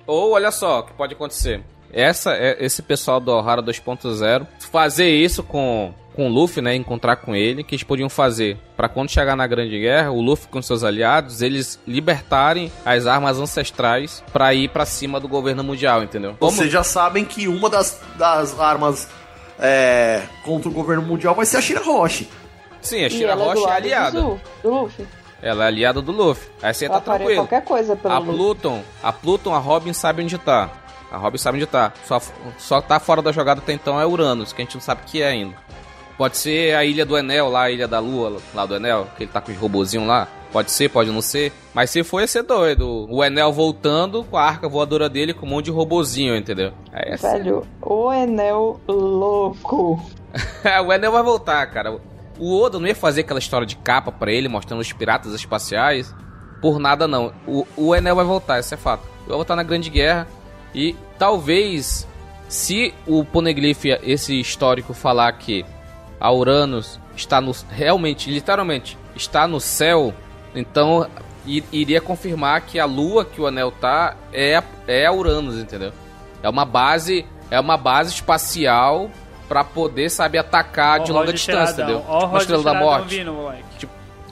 [0.07, 1.61] Ou olha só, o que pode acontecer.
[1.91, 6.75] Essa, é- esse pessoal do Ohara 2.0 fazer isso com, com o Luffy, né?
[6.75, 10.49] Encontrar com ele, que eles podiam fazer pra quando chegar na Grande Guerra, o Luffy
[10.49, 16.03] com seus aliados, eles libertarem as armas ancestrais pra ir pra cima do governo mundial,
[16.03, 16.35] entendeu?
[16.37, 19.07] Como- Vocês já sabem que uma das, das armas
[19.57, 22.27] é, contra o governo mundial vai ser a Shira Roche.
[22.81, 24.21] Sim, a Shira ela é do Roche é lado aliada.
[24.21, 25.07] do, do Luffy.
[25.45, 26.49] Ela é aliada do Luffy.
[26.59, 27.41] Aí você Ela tá tranquilo.
[27.41, 28.33] qualquer coisa pelo A Luffy.
[28.33, 30.71] Pluton, a Pluton, a Robin sabe onde tá.
[31.11, 31.93] A Robin sabe onde tá.
[32.03, 32.19] Só,
[32.57, 35.05] só tá fora da jogada até então é Uranus, que a gente não sabe o
[35.05, 35.55] que é ainda.
[36.17, 39.23] Pode ser a ilha do Enel lá, a ilha da Lua lá do Enel, que
[39.23, 40.27] ele tá com os robozinhos lá.
[40.51, 41.51] Pode ser, pode não ser.
[41.75, 43.05] Mas se for, ia ser doido.
[43.07, 46.71] O Enel voltando com a arca voadora dele com um monte de robozinho, entendeu?
[46.91, 50.01] É Velho, o Enel louco.
[50.87, 51.99] o Enel vai voltar, cara.
[52.37, 56.13] O Oda não ia fazer aquela história de capa pra ele, mostrando os piratas espaciais.
[56.61, 57.33] Por nada, não.
[57.47, 59.03] O, o Enel vai voltar, isso é fato.
[59.27, 60.27] Vai voltar na Grande Guerra.
[60.73, 62.07] E talvez,
[62.49, 65.65] se o Poneglyph, esse histórico, falar que
[66.19, 67.55] a Uranus está no.
[67.69, 70.13] Realmente, literalmente, está no céu,
[70.53, 71.07] então
[71.45, 75.93] iria confirmar que a lua que o anel tá é, é a Uranus, entendeu?
[76.41, 77.25] É uma base.
[77.51, 79.11] É uma base espacial
[79.47, 81.99] pra poder, sabe, atacar Ó, de longa Roger distância, Tiradão.
[81.99, 82.15] entendeu?
[82.15, 83.17] Ó, o uma estrela da morte.
[83.17, 83.87] vindo, moleque.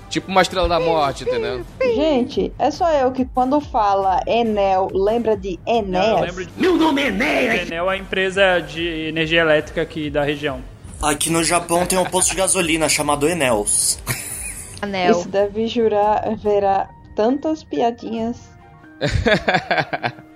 [0.10, 1.66] Tipo uma estrela da morte, entendeu?
[1.82, 6.22] Gente, é só eu que quando fala Enel, lembra de Enéas?
[6.22, 6.52] lembro de...
[6.56, 7.68] Meu nome é Enéas!
[7.68, 10.62] Enel é a empresa de energia elétrica aqui da região.
[11.02, 13.98] Aqui no Japão tem um posto de gasolina chamado Enels.
[14.84, 15.12] Anel.
[15.12, 18.38] Isso deve jurar verá tantas piadinhas.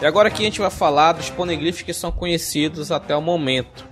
[0.00, 3.84] E agora aqui a gente vai falar dos poneglyphs que são conhecidos até o momento.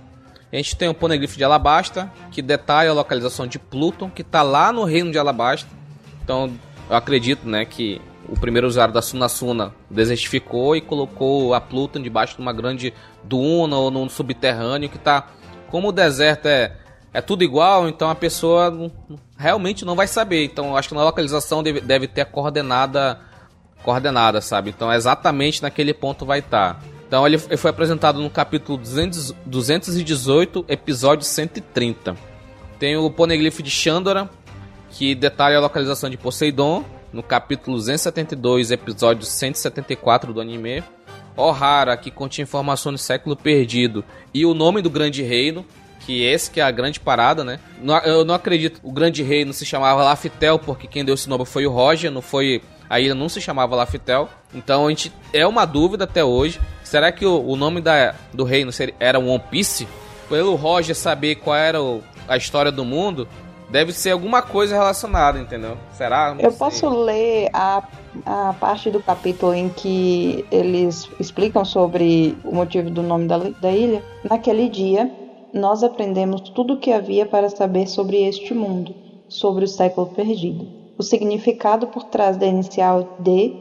[0.51, 4.41] A gente tem o poneglyph de Alabasta, que detalha a localização de Pluton, que está
[4.41, 5.69] lá no reino de Alabasta.
[6.23, 6.51] Então,
[6.89, 12.35] eu acredito, né, que o primeiro usuário da Sunasuna desertificou e colocou a Pluton debaixo
[12.35, 12.93] de uma grande
[13.23, 15.27] duna ou num subterrâneo que está
[15.69, 16.71] como o deserto é
[17.13, 18.91] é tudo igual, então a pessoa
[19.37, 20.45] realmente não vai saber.
[20.45, 23.19] Então acho que na localização deve, deve ter a coordenada
[23.83, 24.69] coordenada, sabe?
[24.69, 26.75] Então exatamente naquele ponto vai estar.
[26.75, 26.79] Tá.
[27.07, 32.15] Então ele foi apresentado no capítulo 200, 218, episódio 130.
[32.77, 34.29] Tem o Poneglyph de Chandora,
[34.91, 40.83] que detalha a localização de Poseidon, no capítulo 272, episódio 174 do anime.
[41.37, 44.03] Ohara, que continha informações do século perdido
[44.33, 45.63] e o nome do grande reino,
[45.99, 47.59] que esse que é a grande parada, né?
[48.03, 51.67] Eu não acredito, o grande reino se chamava Laftel, porque quem deu esse nome foi
[51.67, 54.29] o Roger, não foi a ilha não se chamava Laftel.
[54.53, 56.59] Então a gente é uma dúvida até hoje.
[56.83, 59.87] Será que o, o nome da, do reino seria, era One Piece?
[60.29, 63.27] Pelo Roger saber qual era o, a história do mundo,
[63.69, 65.77] deve ser alguma coisa relacionada, entendeu?
[65.93, 66.33] Será?
[66.33, 66.59] Não Eu sei.
[66.59, 67.83] posso ler a,
[68.25, 73.71] a parte do capítulo em que eles explicam sobre o motivo do nome da, da
[73.71, 74.03] ilha?
[74.23, 75.09] Naquele dia,
[75.53, 78.93] nós aprendemos tudo o que havia para saber sobre este mundo,
[79.29, 83.53] sobre o século perdido o significado por trás da inicial D,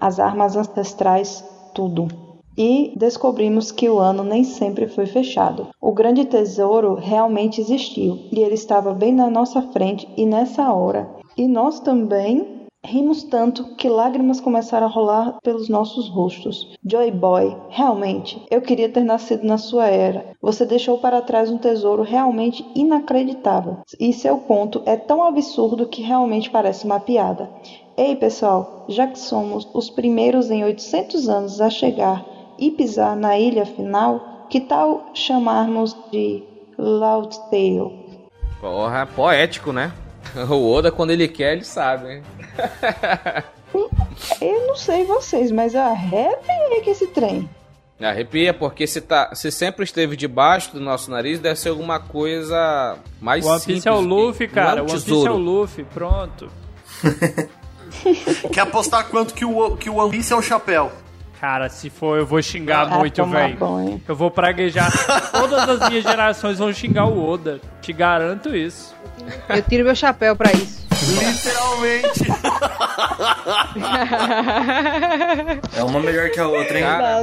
[0.00, 2.08] as armas ancestrais, tudo.
[2.56, 5.68] E descobrimos que o ano nem sempre foi fechado.
[5.80, 11.08] O grande tesouro realmente existiu e ele estava bem na nossa frente e nessa hora.
[11.36, 16.76] E nós também Rimos tanto que lágrimas começaram a rolar pelos nossos rostos.
[16.84, 20.34] Joy Boy, realmente, eu queria ter nascido na sua era.
[20.42, 23.78] Você deixou para trás um tesouro realmente inacreditável.
[24.00, 27.48] E seu conto é tão absurdo que realmente parece uma piada.
[27.96, 32.26] Ei, pessoal, já que somos os primeiros em 800 anos a chegar
[32.58, 36.42] e pisar na ilha final, que tal chamarmos de
[36.76, 38.02] Loud Tale?
[38.60, 39.92] Porra, poético, né?
[40.48, 42.22] O Oda, quando ele quer, ele sabe, hein?
[44.40, 47.48] Eu não sei vocês, mas arrepia que esse trem.
[48.00, 52.98] Arrepia, porque se, tá, se sempre esteve debaixo do nosso nariz, deve ser alguma coisa
[53.20, 54.80] mais One Piece é o Luffy, cara.
[54.80, 56.50] É um One Piece é o Luffy, pronto.
[58.52, 60.90] Quer apostar quanto que o, que o One Piece é o chapéu?
[61.42, 63.58] Cara, se for, eu vou xingar ah, muito, velho.
[64.06, 64.92] Eu vou praguejar.
[65.32, 67.60] Todas as minhas gerações vão xingar o Oda.
[67.80, 68.94] Te garanto isso.
[69.48, 70.86] Eu tiro meu chapéu pra isso.
[71.02, 72.22] Literalmente.
[75.76, 76.84] é uma melhor que a outra, hein?
[76.84, 77.22] Cara,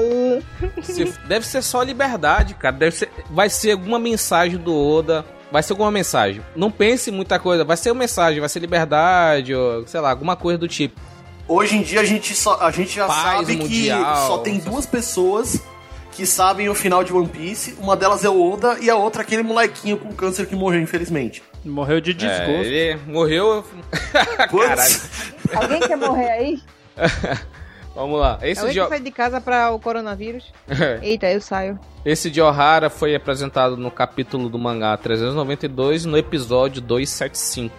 [1.25, 2.75] deve ser só liberdade, cara.
[2.75, 5.23] Deve ser, vai ser alguma mensagem do Oda.
[5.49, 6.41] Vai ser alguma mensagem.
[6.57, 7.63] Não pense em muita coisa.
[7.63, 10.99] Vai ser uma mensagem, vai ser liberdade, ou sei lá, alguma coisa do tipo.
[11.49, 14.59] Hoje em dia a gente, só, a gente já Paz sabe mundial, que só tem
[14.59, 15.59] duas pessoas
[16.11, 17.75] que sabem o final de One Piece.
[17.79, 21.41] Uma delas é o Oda e a outra aquele molequinho com câncer que morreu, infelizmente.
[21.65, 22.51] Morreu de desgosto.
[22.51, 23.65] É, ele morreu.
[24.51, 25.01] Caralho.
[25.55, 26.61] Alguém quer morrer aí?
[27.95, 28.37] Vamos lá.
[28.43, 28.81] Esse Alguém de...
[28.81, 30.53] que sai de casa para o coronavírus?
[31.01, 31.79] Eita, eu saio.
[32.05, 37.75] Esse de Ohara foi apresentado no capítulo do mangá 392 no episódio 275.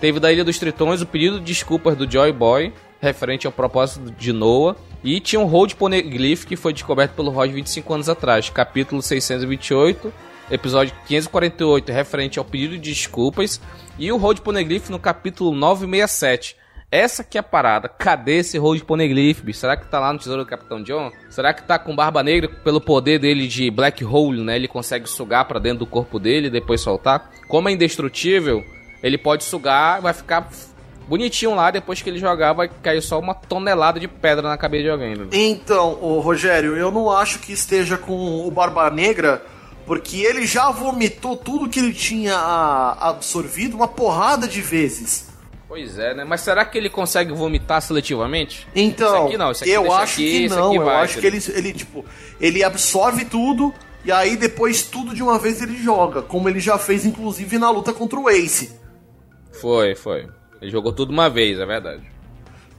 [0.00, 4.10] Teve da Ilha dos Tritões o pedido de desculpas do Joy Boy, referente ao propósito
[4.10, 8.50] de Noah, e tinha um Hold Poneglyph que foi descoberto pelo Rod 25 anos atrás,
[8.50, 10.12] capítulo 628,
[10.50, 13.60] episódio 548, referente ao pedido de desculpas,
[13.98, 16.56] e o Hold Poneglyph no capítulo 967.
[16.92, 17.88] Essa que é a parada.
[17.88, 19.44] Cadê esse Hold Poneglyph?
[19.54, 21.12] Será que tá lá no Tesouro do Capitão John?
[21.28, 24.56] Será que tá com Barba Negra pelo poder dele de Black Hole, né?
[24.56, 27.30] Ele consegue sugar para dentro do corpo dele e depois soltar?
[27.46, 28.64] Como é indestrutível,
[29.04, 30.50] ele pode sugar, vai ficar
[31.10, 34.84] bonitinho lá, depois que ele jogar, vai cair só uma tonelada de pedra na cabeça
[34.84, 35.16] de alguém.
[35.16, 35.26] Né?
[35.32, 39.44] Então, ô, Rogério, eu não acho que esteja com o Barba Negra,
[39.84, 42.36] porque ele já vomitou tudo que ele tinha
[43.00, 45.28] absorvido uma porrada de vezes.
[45.66, 46.24] Pois é, né?
[46.24, 48.66] Mas será que ele consegue vomitar seletivamente?
[48.74, 50.74] Então, aqui não, eu acho aqui, que não.
[50.74, 52.04] Eu vai, acho que ele, ele, tipo,
[52.40, 56.78] ele absorve tudo e aí depois tudo de uma vez ele joga, como ele já
[56.78, 58.72] fez inclusive na luta contra o Ace.
[59.60, 60.26] Foi, foi.
[60.60, 62.02] Ele jogou tudo uma vez, é verdade.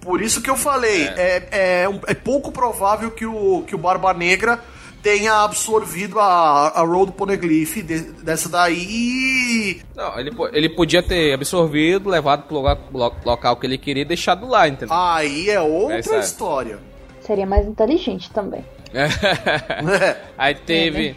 [0.02, 3.78] Por isso que eu falei, é, é, é, é pouco provável que o, que o
[3.78, 4.60] Barba Negra
[5.02, 9.82] tenha absorvido a, a Road Poneglyph de, dessa daí.
[9.96, 14.48] Não, ele, ele podia ter absorvido, levado pro local, local que ele queria e deixado
[14.48, 14.96] lá, entendeu?
[14.96, 16.20] Aí é outra Essa...
[16.20, 16.80] história.
[17.22, 18.66] Seria mais inteligente também.
[20.38, 21.16] Aí teve é, né?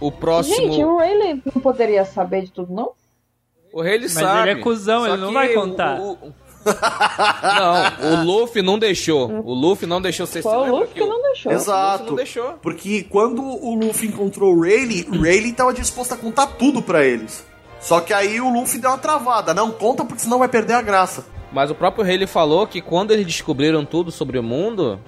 [0.00, 0.56] o próximo.
[0.56, 2.90] Gente, o Rayleigh não poderia saber de tudo, não?
[3.74, 4.50] O rei ele Mas sabe.
[4.50, 6.00] ele é cuzão, ele não vai contar.
[6.00, 6.34] O, o...
[7.58, 9.28] não, o Luffy não deixou.
[9.28, 11.50] O Luffy não deixou ser Foi o Luffy que, não deixou.
[11.50, 12.04] Exato.
[12.04, 12.52] não deixou.
[12.62, 17.04] Porque quando o Luffy encontrou o Rayleigh, o Rayleigh tava disposto a contar tudo pra
[17.04, 17.44] eles.
[17.80, 19.52] Só que aí o Luffy deu uma travada.
[19.52, 21.26] Não conta porque senão vai perder a graça.
[21.52, 25.00] Mas o próprio Rayleigh falou que quando eles descobriram tudo sobre o mundo,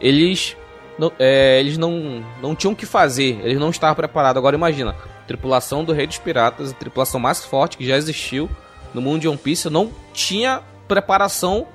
[0.00, 0.56] eles
[0.96, 4.38] não, é, eles não, não tinham o que fazer, eles não estavam preparados.
[4.38, 4.94] Agora imagina,
[5.32, 8.50] tripulação do Rei dos Piratas, a tripulação mais forte que já existiu
[8.92, 11.66] no mundo de One Piece, não tinha preparação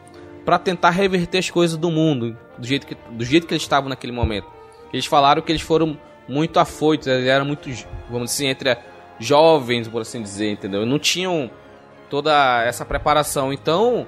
[0.46, 3.90] para tentar reverter as coisas do mundo do jeito que, do jeito que eles estavam
[3.90, 4.48] naquele momento.
[4.94, 5.98] Eles falaram que eles foram
[6.28, 7.68] muito afoitos, eles eram muito,
[8.10, 8.78] vamos dizer, entre
[9.20, 10.86] jovens, por assim dizer, entendeu?
[10.86, 11.50] Não tinham
[12.10, 13.52] toda essa preparação.
[13.52, 14.06] Então,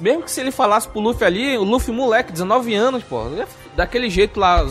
[0.00, 3.22] mesmo que se ele falasse pro Luffy ali, o Luffy moleque, 19 anos, pô,
[3.76, 4.66] daquele jeito lá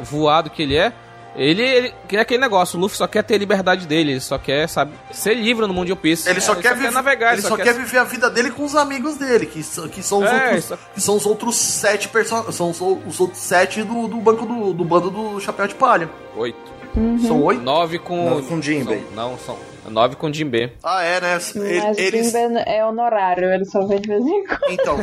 [0.00, 0.92] voado que ele é,
[1.36, 4.20] ele, ele que é aquele negócio, o Luffy só quer ter a liberdade dele, ele
[4.20, 6.28] só quer, sabe, ser livre no mundo de One Piece.
[6.28, 7.64] Ele só, é, quer, ele só quer navegar, ele só, quer...
[7.64, 7.74] quer...
[7.74, 10.78] viver a vida dele com os amigos dele, que, que, são, os é, outros, só...
[10.94, 12.50] que são os outros sete person...
[12.50, 16.08] são os, os outros sete do, do banco do, do bando do Chapéu de Palha.
[16.36, 16.76] Oito.
[16.96, 17.18] Uhum.
[17.18, 17.62] São oito?
[17.62, 18.30] Nove com...
[18.30, 18.84] Nove com Jinbe.
[18.84, 19.58] São, não, são
[19.90, 20.72] nove com Jinbe.
[20.82, 21.34] Ah, é, né?
[21.34, 21.54] Mas
[21.98, 22.32] eles...
[22.32, 24.70] Jinbe é honorário, ele só vem de vez em quando.
[24.70, 24.98] Então,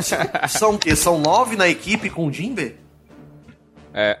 [0.48, 0.96] são o quê?
[0.96, 2.76] São nove na equipe com Jinbe?
[3.94, 4.18] É.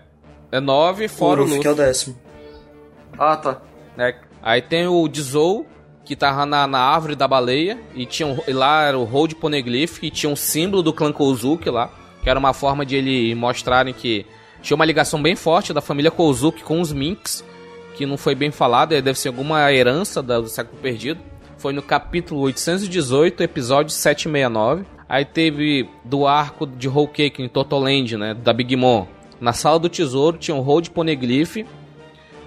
[0.54, 1.54] É nove fora o Luffy.
[1.54, 2.16] O Luffy que é o décimo.
[3.18, 3.60] Ah, tá.
[3.98, 5.66] É, aí tem o Dizou,
[6.04, 9.34] que tava na, na árvore da baleia, e tinha um, e lá era o Hold
[9.34, 11.90] Poneglyph, e tinha um símbolo do clã Kozuki lá,
[12.22, 14.24] que era uma forma de ele mostrarem que
[14.62, 17.44] tinha uma ligação bem forte da família Kozuki com os Minks,
[17.96, 21.20] que não foi bem falado, deve ser alguma herança do século perdido.
[21.58, 24.84] Foi no capítulo 818, episódio 769.
[25.08, 29.04] Aí teve do arco de Whole Cake em Totoland, né, da Big Mom.
[29.40, 31.58] Na sala do tesouro tinha um Hold Poneglyph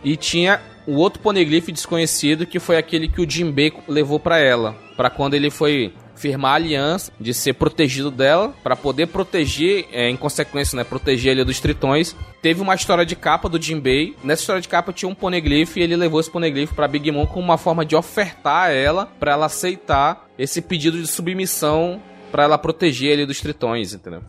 [0.03, 4.73] e tinha o outro poneglyph desconhecido que foi aquele que o Jinbei levou para ela,
[4.95, 10.09] para quando ele foi firmar a aliança de ser protegido dela para poder proteger, é,
[10.09, 12.15] em consequência, né, proteger ele dos tritões.
[12.41, 14.15] Teve uma história de capa do Jinbei.
[14.23, 17.27] Nessa história de capa tinha um poneglyph e ele levou esse poneglyph para Big Mom
[17.27, 22.43] como uma forma de ofertar a ela para ela aceitar esse pedido de submissão para
[22.43, 24.23] ela proteger ele dos tritões, entendeu?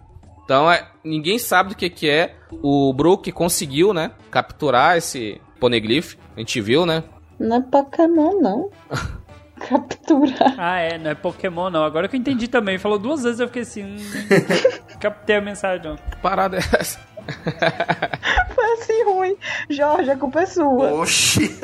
[0.48, 2.34] Então, é, ninguém sabe do que, que é.
[2.62, 7.04] O Brook conseguiu, né, capturar esse Poneglyph, a gente viu, né?
[7.38, 8.70] Não é Pokémon, não.
[9.60, 10.54] Capturar.
[10.56, 11.84] Ah, é, não é Pokémon, não.
[11.84, 12.78] Agora que eu entendi também.
[12.78, 13.82] Falou duas vezes, eu fiquei assim.
[13.84, 13.98] Hum,
[14.98, 15.96] captei a mensagem.
[16.10, 16.98] Que parada é essa?
[18.54, 19.36] Foi assim ruim.
[19.68, 20.94] Jorge, a culpa é sua.
[20.94, 21.60] Oxi.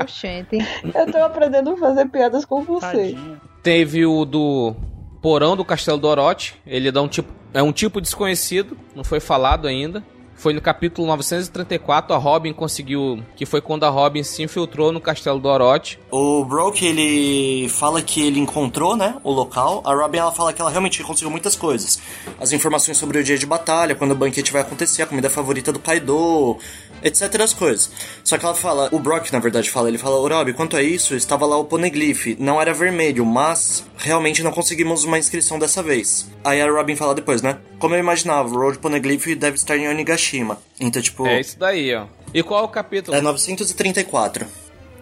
[0.00, 0.58] Oxente.
[0.94, 2.86] Eu tô aprendendo a fazer piadas com você.
[2.86, 3.40] Tadinha.
[3.64, 4.76] Teve o do
[5.20, 6.54] porão do Castelo Dorote.
[6.66, 10.02] Ele dá um tipo, é um tipo desconhecido, não foi falado ainda.
[10.38, 15.00] Foi no capítulo 934 a Robin conseguiu, que foi quando a Robin se infiltrou no
[15.00, 15.98] castelo do Orochi.
[16.12, 19.82] O Broke ele fala que ele encontrou, né, o local.
[19.84, 22.00] A Robin ela fala que ela realmente conseguiu muitas coisas.
[22.40, 25.72] As informações sobre o dia de batalha, quando o banquete vai acontecer, a comida favorita
[25.72, 26.56] do Kaido,
[27.02, 27.40] etc.
[27.40, 27.90] as coisas.
[28.24, 31.14] Só que ela fala, o Brock na verdade fala, ele fala, Rob, quanto a isso,
[31.14, 36.28] estava lá o Poneglyph, não era vermelho, mas realmente não conseguimos uma inscrição dessa vez.
[36.44, 37.58] Aí a Robin fala depois, né?
[37.78, 40.58] Como eu imaginava, o Road Poneglyph deve estar em Onigashima.
[40.80, 41.26] Então, tipo.
[41.26, 42.06] É isso daí, ó.
[42.32, 43.16] E qual é o capítulo?
[43.16, 44.46] É 934.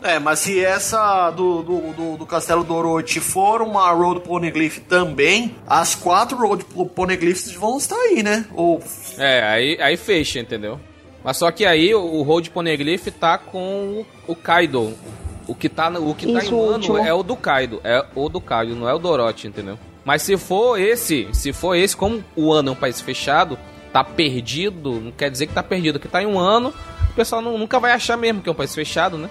[0.02, 4.78] É, mas se essa do, do, do, do Castelo do Orochi for uma Road Poneglyph
[4.88, 8.44] também, as quatro Road Poneglyphs vão estar aí, né?
[8.54, 8.80] Ou...
[9.18, 10.78] É, aí, aí fecha, entendeu?
[11.26, 14.94] Mas só que aí o Road Poneglyph tá com o Kaido.
[15.48, 17.80] O que tá, o que tá em mano é o do Kaido.
[17.82, 19.76] É o do Kaido, não é o do Orochi, entendeu?
[20.04, 23.58] Mas se for esse, se for esse, como o ano é um país fechado,
[23.92, 25.98] tá perdido, não quer dizer que tá perdido.
[25.98, 26.72] Que tá em um ano,
[27.10, 29.28] o pessoal não, nunca vai achar mesmo que é um país fechado, né?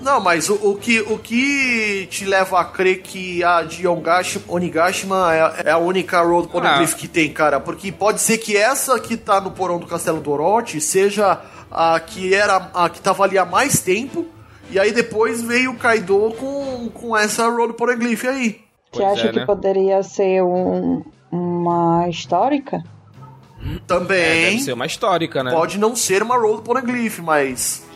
[0.00, 5.34] Não, mas o, o, que, o que te leva a crer que a de Onigashima
[5.34, 6.96] é, é, a única Road Poneglyph ah.
[6.96, 7.58] que tem, cara?
[7.58, 11.40] Porque pode ser que essa que tá no porão do Castelo do Orochi seja
[11.70, 14.26] a que era a que tava ali há mais tempo,
[14.70, 18.60] e aí depois veio o Kaido com, com essa Road Poneglyph aí.
[18.92, 19.46] Você acha é, que né?
[19.46, 22.82] poderia ser um, uma histórica?
[23.86, 24.20] Também.
[24.20, 25.50] É, deve ser uma histórica, né?
[25.50, 27.87] Pode não ser uma Road Poneglyph, mas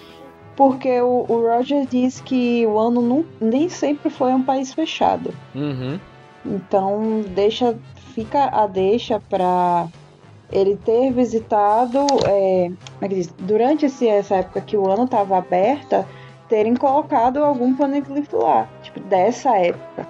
[0.57, 5.33] porque o, o Roger diz que o ano não, nem sempre foi um país fechado.
[5.55, 5.99] Uhum.
[6.45, 7.77] Então deixa,
[8.15, 9.87] fica a deixa para
[10.51, 16.07] ele ter visitado é, é diz, durante esse, essa época que o ano estava aberta,
[16.49, 20.07] terem colocado algum poneglyph lá, tipo dessa época,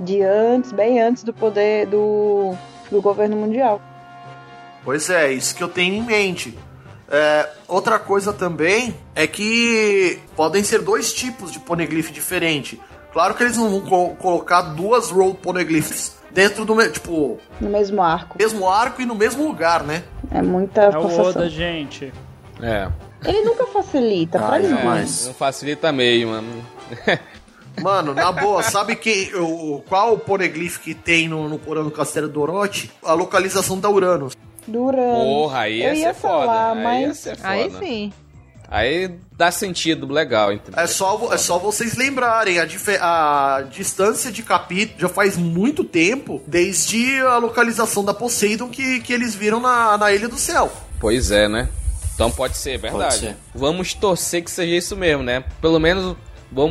[0.00, 2.54] de antes, bem antes do poder do,
[2.90, 3.80] do governo mundial.
[4.82, 6.56] Pois é, isso que eu tenho em mente.
[7.08, 12.80] É, outra coisa também é que podem ser dois tipos de poneglyph diferente.
[13.12, 18.02] Claro que eles não vão co colocar duas road poneglyphs dentro do tipo no mesmo
[18.02, 18.36] arco.
[18.38, 20.02] Mesmo arco e no mesmo lugar, né?
[20.30, 21.26] É muita É o forçação.
[21.42, 22.12] Oda, gente.
[22.60, 22.88] É.
[23.24, 24.68] Ele nunca facilita, pra Ai, mim.
[24.68, 26.64] não, mas- Não facilita meio, mano.
[27.82, 31.90] Mano, na boa, sabe quem, o, qual o poneglyph que tem no, no porão do
[31.90, 32.88] Castelo do Orochi?
[33.02, 34.36] A localização da Uranus.
[34.66, 35.24] Durante.
[35.24, 36.34] Porra, aí ia Eu ia foda.
[36.46, 37.48] falar, aí ia mas- ser foda.
[37.48, 38.12] Aí sim.
[38.68, 40.80] Aí dá sentido, legal, entendeu?
[40.82, 42.64] É só, é só vocês lembrarem, a,
[43.56, 49.12] a distância de capítulo já faz muito tempo, desde a localização da Poseidon que, que
[49.12, 50.72] eles viram na, na Ilha do Céu.
[50.98, 51.68] Pois é, né?
[52.14, 53.02] Então pode ser, verdade.
[53.04, 53.36] Pode ser.
[53.54, 55.44] Vamos torcer que seja isso mesmo, né?
[55.60, 56.16] Pelo menos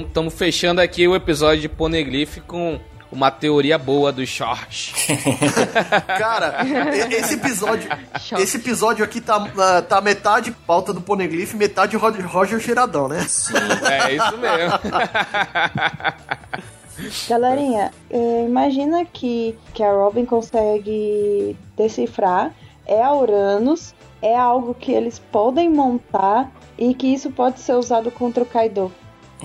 [0.08, 2.80] estamos fechando aqui o episódio de Poneglyph com
[3.14, 4.94] uma teoria boa do Short.
[6.18, 6.66] Cara,
[7.12, 7.90] esse episódio,
[8.40, 13.20] esse episódio aqui tá, ah, tá metade pauta do Poneglyph, metade Roger, Cheiradão, né?
[13.20, 14.80] é isso mesmo.
[17.30, 22.54] Galerinha, é, imagina que, que a Robin consegue decifrar.
[22.86, 28.12] É a Uranus, é algo que eles podem montar e que isso pode ser usado
[28.12, 28.92] contra o Kaido.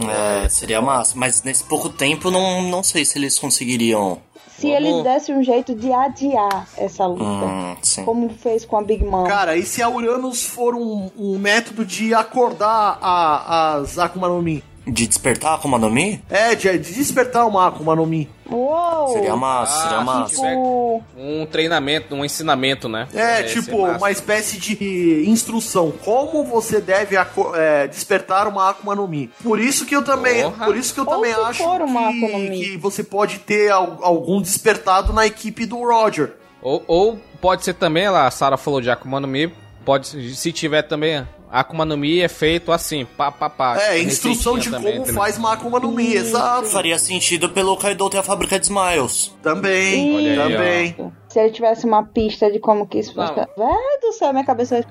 [0.06, 1.14] É, seria massa.
[1.16, 4.18] Mas nesse pouco tempo, não, não sei se eles conseguiriam.
[4.58, 8.04] Se Vamos- eles dessem um jeito de adiar essa luta, Hum, sim.
[8.04, 9.24] como fez com a Big Mom.
[9.24, 14.42] Cara, e se a Uranus for um, um método de acordar a, as Akuma no
[14.42, 14.64] Mi?
[14.90, 16.22] De despertar a Akuma no Mi?
[16.30, 18.28] É, de, de despertar uma Akuma no Mi.
[18.50, 19.08] Uou!
[19.12, 20.34] Seria massa, Ah, seria massa.
[20.34, 23.06] Tipo, Um treinamento, um ensinamento, né?
[23.14, 25.92] É, Esse tipo, uma espécie de instrução.
[26.04, 27.16] Como você deve
[27.54, 29.30] é, despertar uma Akuma no Mi.
[29.42, 30.64] Por isso que eu também, Porra.
[30.66, 35.12] por isso que eu Ou também acho que, que você pode ter al- algum despertado
[35.12, 36.32] na equipe do Roger.
[36.62, 39.52] Ou, ou pode ser também, lá, a Sarah falou de Akuma no Mi,
[39.84, 43.80] pode, se tiver também, Akuma no Mi é feito assim, pá, pá, pá.
[43.80, 45.14] É, instrução de como também, entendeu?
[45.14, 46.66] faz uma Akuma no Mi, exato.
[46.68, 49.34] Faria sentido pelo Kaido ter a fábrica de Smiles.
[49.42, 51.12] Também, Olha aí, também.
[51.28, 53.34] se ele tivesse uma pista de como que isso fosse.
[53.34, 54.84] Vai do céu, minha cabeça.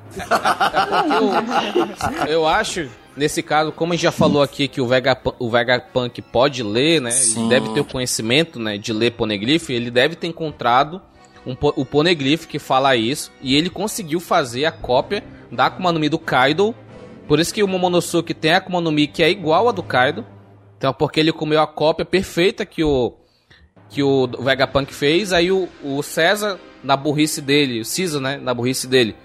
[2.28, 6.22] Eu acho, nesse caso, como a gente já falou aqui que o, Vegapunk, o Vegapunk
[6.22, 7.12] pode ler, né?
[7.12, 7.42] Sim.
[7.42, 11.02] Ele deve ter o conhecimento, né, de ler Poneglyph, ele deve ter encontrado
[11.48, 16.00] um, o Poneglyph que fala isso, e ele conseguiu fazer a cópia da Akuma no
[16.00, 16.76] Mi do Kaido.
[17.28, 19.82] Por isso que o Momonosuke tem a Akuma no Mi que é igual a do
[19.82, 20.26] Kaido.
[20.78, 23.14] Então, porque ele comeu a cópia perfeita que o
[23.90, 28.54] que o Vegapunk fez, aí o, o César, na burrice dele, o Caesar, né, na
[28.54, 29.16] burrice dele,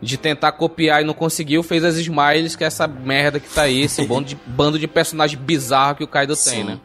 [0.00, 3.62] de tentar copiar e não conseguiu, fez as Smiles, que é essa merda que tá
[3.62, 6.64] aí, esse bando de, bando de personagem bizarro que o Kaido tem, Sim.
[6.64, 6.80] né?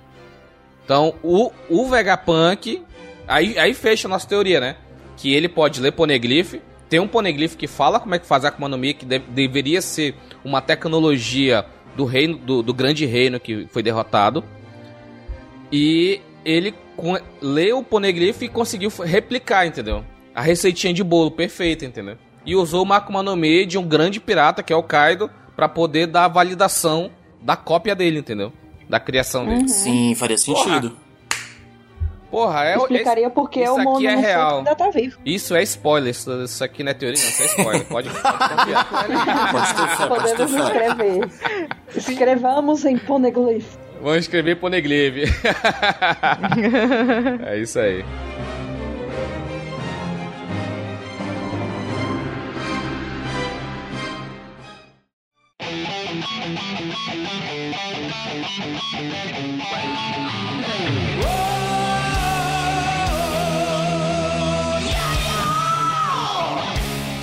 [0.83, 2.81] Então, o, o Vegapunk,
[3.27, 4.75] aí, aí fecha a nossa teoria, né?
[5.17, 6.55] Que ele pode ler Poneglyph,
[6.89, 9.19] tem um Poneglyph que fala como é que faz a Akuma no Mi, que de-
[9.19, 11.65] deveria ser uma tecnologia
[11.95, 14.43] do reino, do, do grande reino que foi derrotado.
[15.71, 20.03] E ele com- leu o Poneglyph e conseguiu replicar, entendeu?
[20.35, 22.17] A receitinha de bolo perfeita, entendeu?
[22.45, 25.69] E usou uma Akuma no Mi de um grande pirata, que é o Kaido, pra
[25.69, 27.11] poder dar a validação
[27.41, 28.51] da cópia dele, entendeu?
[28.89, 29.69] Da criação dele.
[29.69, 30.89] Sim, faria sentido.
[30.89, 31.02] Porra,
[32.63, 34.57] é o- Explicaria por que isso o Mono aqui é real.
[34.59, 35.17] ainda tá vivo.
[35.25, 37.85] Isso é spoiler, isso, isso aqui não é teoria, não, isso é spoiler.
[37.85, 38.87] Pode, pode confiar.
[39.51, 41.29] Pode pode Podemos escrever.
[41.95, 43.75] Escrevamos em Poneglyph.
[44.01, 45.23] Vamos escrever Poneglyph.
[47.47, 48.03] é isso aí.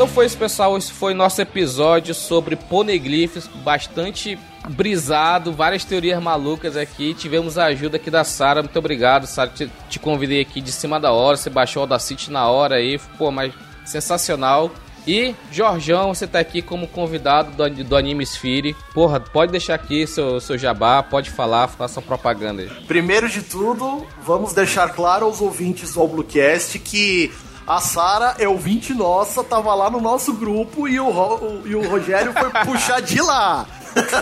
[0.00, 0.78] Então foi isso, pessoal.
[0.78, 4.38] Esse foi nosso episódio sobre poneglyphs, bastante
[4.70, 7.12] brisado, várias teorias malucas aqui.
[7.12, 8.62] Tivemos a ajuda aqui da Sara.
[8.62, 9.50] Muito obrigado, Sara.
[9.50, 11.36] Te, te convidei aqui de cima da hora.
[11.36, 12.98] Você baixou o Audacity na hora aí.
[13.18, 13.52] Pô, mas
[13.84, 14.70] sensacional.
[15.06, 18.74] E, Jorjão, você tá aqui como convidado do, do Anime Sphere.
[18.94, 22.70] Porra, pode deixar aqui seu, seu jabá, pode falar, faça propaganda aí.
[22.86, 27.30] Primeiro de tudo, vamos deixar claro aos ouvintes do Bluecast que
[27.76, 31.74] a Sara é ouvinte nossa, tava lá no nosso grupo e o, Ro- o- e
[31.74, 33.66] o Rogério foi puxar de lá.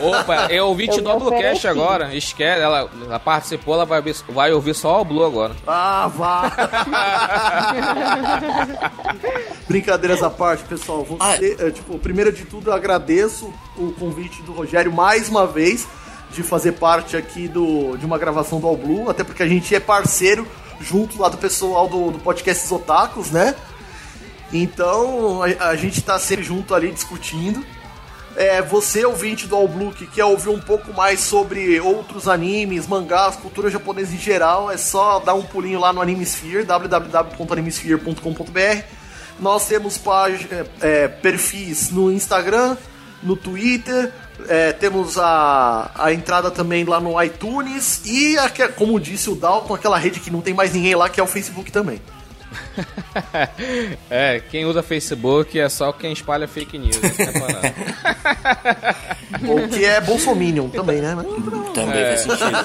[0.02, 1.66] Opa, é ouvinte Eu do ofereci.
[1.68, 2.14] agora.
[2.14, 5.54] Esquece, ela, ela participou, ela vai, ouvir- vai ouvir só o Blue agora.
[5.66, 6.50] Ah, vá!
[9.68, 11.04] Brincadeiras à parte, pessoal.
[11.04, 15.86] Você, é, tipo, primeiro de tudo, eu agradeço o convite do Rogério mais uma vez
[16.32, 19.74] de fazer parte aqui do, de uma gravação do All Blue, até porque a gente
[19.74, 20.46] é parceiro
[20.80, 23.54] junto lá do pessoal do, do podcast Otakus, né?
[24.52, 27.64] Então a, a gente tá sempre junto ali discutindo.
[28.36, 32.86] É, você, ouvinte do All Blue, que quer ouvir um pouco mais sobre outros animes,
[32.86, 38.84] mangás, cultura japonesa em geral, é só dar um pulinho lá no Animesphere, www.animesphere.com.br.
[39.40, 40.00] Nós temos
[40.50, 42.76] é, é, perfis no Instagram,
[43.24, 44.12] no Twitter,
[44.46, 49.74] é, temos a, a entrada também lá no iTunes e, a, como disse o Dalton,
[49.74, 52.00] aquela rede que não tem mais ninguém lá, que é o Facebook também.
[54.08, 56.96] é, quem usa Facebook é só quem espalha fake news.
[59.46, 61.16] Ou que é bolsominion também, né?
[61.74, 62.58] Também é, faz sentido.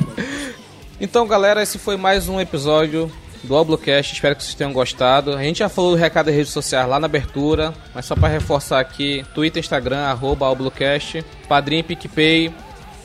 [1.00, 3.10] então, galera, esse foi mais um episódio
[3.44, 4.14] do Oblocast.
[4.14, 5.34] Espero que vocês tenham gostado.
[5.34, 8.28] A gente já falou do recado das redes sociais lá na abertura, mas só para
[8.28, 12.52] reforçar aqui: Twitter, Instagram, arroba Oblocast, Padrim, PicPay,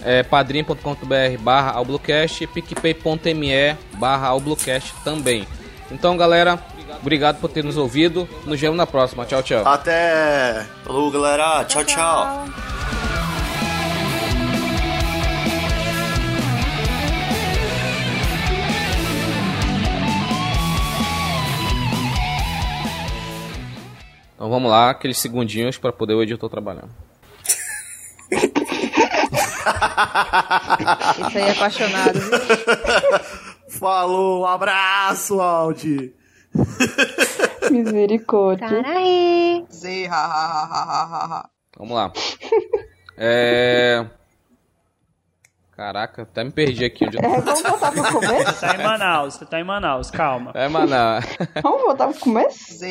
[0.03, 5.47] é, padrim.com.br barra Alblocast e picpay.me barra Alblocast também.
[5.91, 6.59] Então, galera,
[7.01, 8.27] obrigado por ter nos ouvido.
[8.45, 9.25] Nos vemos na próxima.
[9.25, 9.67] Tchau, tchau.
[9.67, 10.65] Até!
[10.83, 11.65] Falou, galera.
[11.65, 11.83] tchau.
[11.83, 12.45] tchau.
[12.45, 12.78] tchau.
[24.39, 26.87] Então vamos lá, aqueles segundinhos para poder o editor trabalhar.
[31.27, 32.39] Isso aí é apaixonado, viu?
[33.67, 36.13] Falou, um abraço, Aldi.
[37.69, 38.69] Misericórdia.
[38.69, 39.65] Carai.
[41.77, 42.13] Vamos lá.
[43.17, 44.05] É...
[45.79, 47.21] Caraca, até me perdi aqui onde eu.
[47.21, 48.51] É, vamos voltar pro começo?
[48.51, 50.51] Você tá em Manaus, você tá em Manaus, calma.
[50.53, 51.23] É Manaus.
[51.63, 52.83] Vamos voltar pro começo?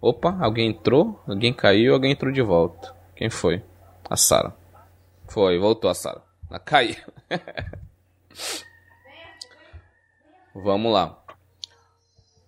[0.00, 2.92] Opa, alguém entrou, alguém caiu, alguém entrou de volta.
[3.14, 3.62] Quem foi?
[4.10, 4.52] A Sara.
[5.28, 6.20] Foi, voltou a Sara.
[6.50, 6.96] Ela caiu.
[10.52, 11.21] Vamos lá.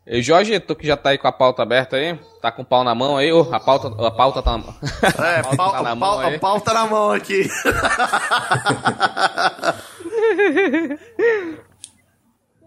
[0.07, 2.19] E Jorge, tu que já tá aí com a pauta aberta aí?
[2.41, 3.33] Tá com o pau na mão aí?
[3.33, 4.75] Oh, a, pauta, a pauta tá na mão.
[5.25, 7.49] É, a pauta, pau, tá na mão a pauta na mão aqui.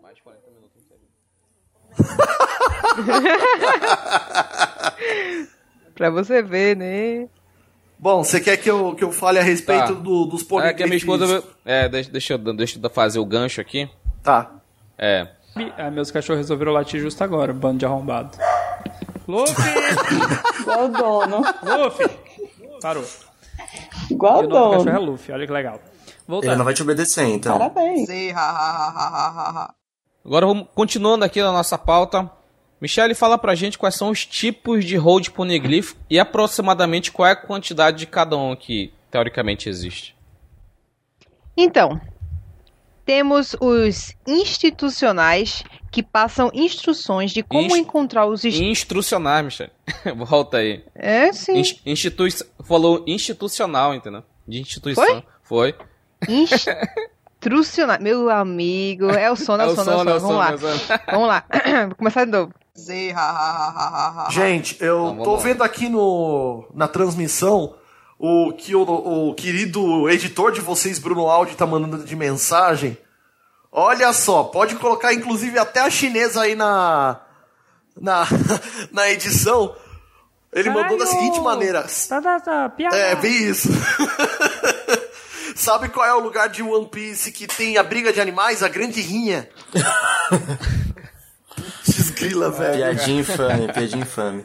[0.01, 0.83] Mais de 40 minutos.
[5.93, 7.29] pra você ver, né?
[7.99, 10.01] Bom, você quer que eu, que eu fale a respeito tá.
[10.01, 10.73] do, dos poligrifes?
[10.73, 11.43] É que a minha esposa...
[11.63, 13.87] É, deixa, deixa, eu, deixa eu fazer o gancho aqui.
[14.23, 14.51] Tá.
[14.97, 15.36] É.
[15.77, 18.37] Ah, meus cachorros resolveram latir justo agora, bando de arrombado.
[19.27, 19.53] Luffy!
[20.61, 21.43] Igual o dono.
[21.63, 22.09] Luffy!
[22.81, 23.03] Parou.
[24.09, 24.67] Igual o dono.
[24.67, 25.79] O cachorro é Luffy, olha que legal.
[26.27, 26.51] Voltando.
[26.51, 27.57] Ele não vai te obedecer, então.
[27.57, 28.07] Parabéns.
[30.25, 32.29] Agora vamos continuando aqui na nossa pauta.
[32.79, 37.31] Michele, fala pra gente quais são os tipos de hold poneglyph e aproximadamente qual é
[37.31, 40.15] a quantidade de cada um que teoricamente existe.
[41.55, 41.99] Então,
[43.07, 49.69] temos os institucionais que passam instruções de como Inst encontrar os instrucionais, Michel.
[50.27, 50.83] Volta aí.
[50.93, 51.57] É, sim.
[51.57, 52.29] Inst institui
[52.65, 54.23] falou institucional, entendeu?
[54.45, 55.23] De instituição.
[55.41, 55.73] Foi?
[55.73, 55.75] Foi.
[56.27, 57.97] Instrucional.
[58.01, 60.41] Meu amigo, é o sono, é o sono, é o sono.
[60.43, 60.57] É
[61.09, 61.45] Vamos lá.
[61.53, 61.85] Vamos lá.
[61.87, 62.53] Vou começar de novo.
[64.29, 67.73] Gente, eu então, tô vendo aqui no na transmissão
[68.19, 72.97] o que o, o querido editor de vocês, Bruno Aldi, tá mandando de mensagem.
[73.71, 77.21] Olha só, pode colocar inclusive até a chinesa aí na
[77.99, 78.27] na,
[78.91, 79.75] na edição.
[80.51, 81.85] Ele mandou da seguinte maneira.
[82.07, 82.95] Tá, tá, tá, piada.
[82.95, 83.69] É, bem isso.
[85.55, 88.63] Sabe qual é o lugar de One Piece que tem a briga de animais?
[88.63, 89.49] A Grande Rinha.
[91.83, 92.75] Desgrila, velho.
[92.75, 94.43] Piadinha infame, piadinha infame.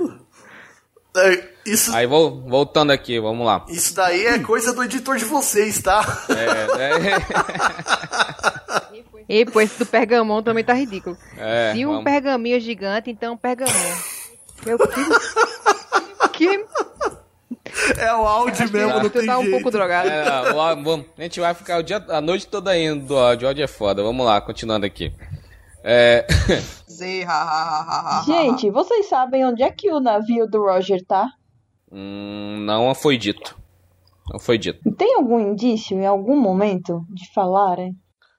[1.16, 1.94] É, isso...
[1.94, 3.64] Aí vou, voltando aqui, vamos lá.
[3.68, 6.02] Isso daí é coisa do editor de vocês, tá?
[6.32, 6.54] É,
[9.28, 9.40] é.
[9.40, 11.16] e pô, esse do pergamão também tá ridículo.
[11.36, 12.04] É, Se um vamos...
[12.04, 13.74] pergaminho é gigante, então um pergamão.
[14.64, 14.86] Meu que...
[16.32, 16.66] que...
[17.98, 19.48] É o áudio mesmo, não tem tá jeito.
[19.48, 20.08] um pouco drogado.
[20.08, 23.46] É, vamos, a gente vai ficar o dia, a noite toda indo do áudio.
[23.46, 24.02] O áudio é foda.
[24.02, 25.12] Vamos lá, continuando aqui.
[25.84, 26.26] É...
[28.24, 31.26] Gente, vocês sabem onde é que o navio do Roger tá?
[31.92, 33.56] Hum, não foi dito.
[34.30, 34.80] Não foi dito.
[34.92, 37.94] Tem algum indício em algum momento de falarem?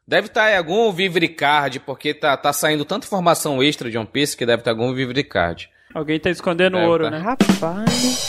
[0.07, 4.35] Deve estar em algum Vivricard, porque tá, tá saindo tanta informação extra de One Piece
[4.35, 5.69] que deve estar algum Vivricard.
[5.93, 7.11] Alguém tá escondendo deve ouro, tá.
[7.11, 7.19] né?
[7.19, 8.23] Rapaz.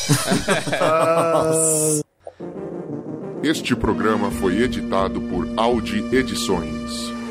[3.42, 7.23] este programa foi editado por Audi Edições.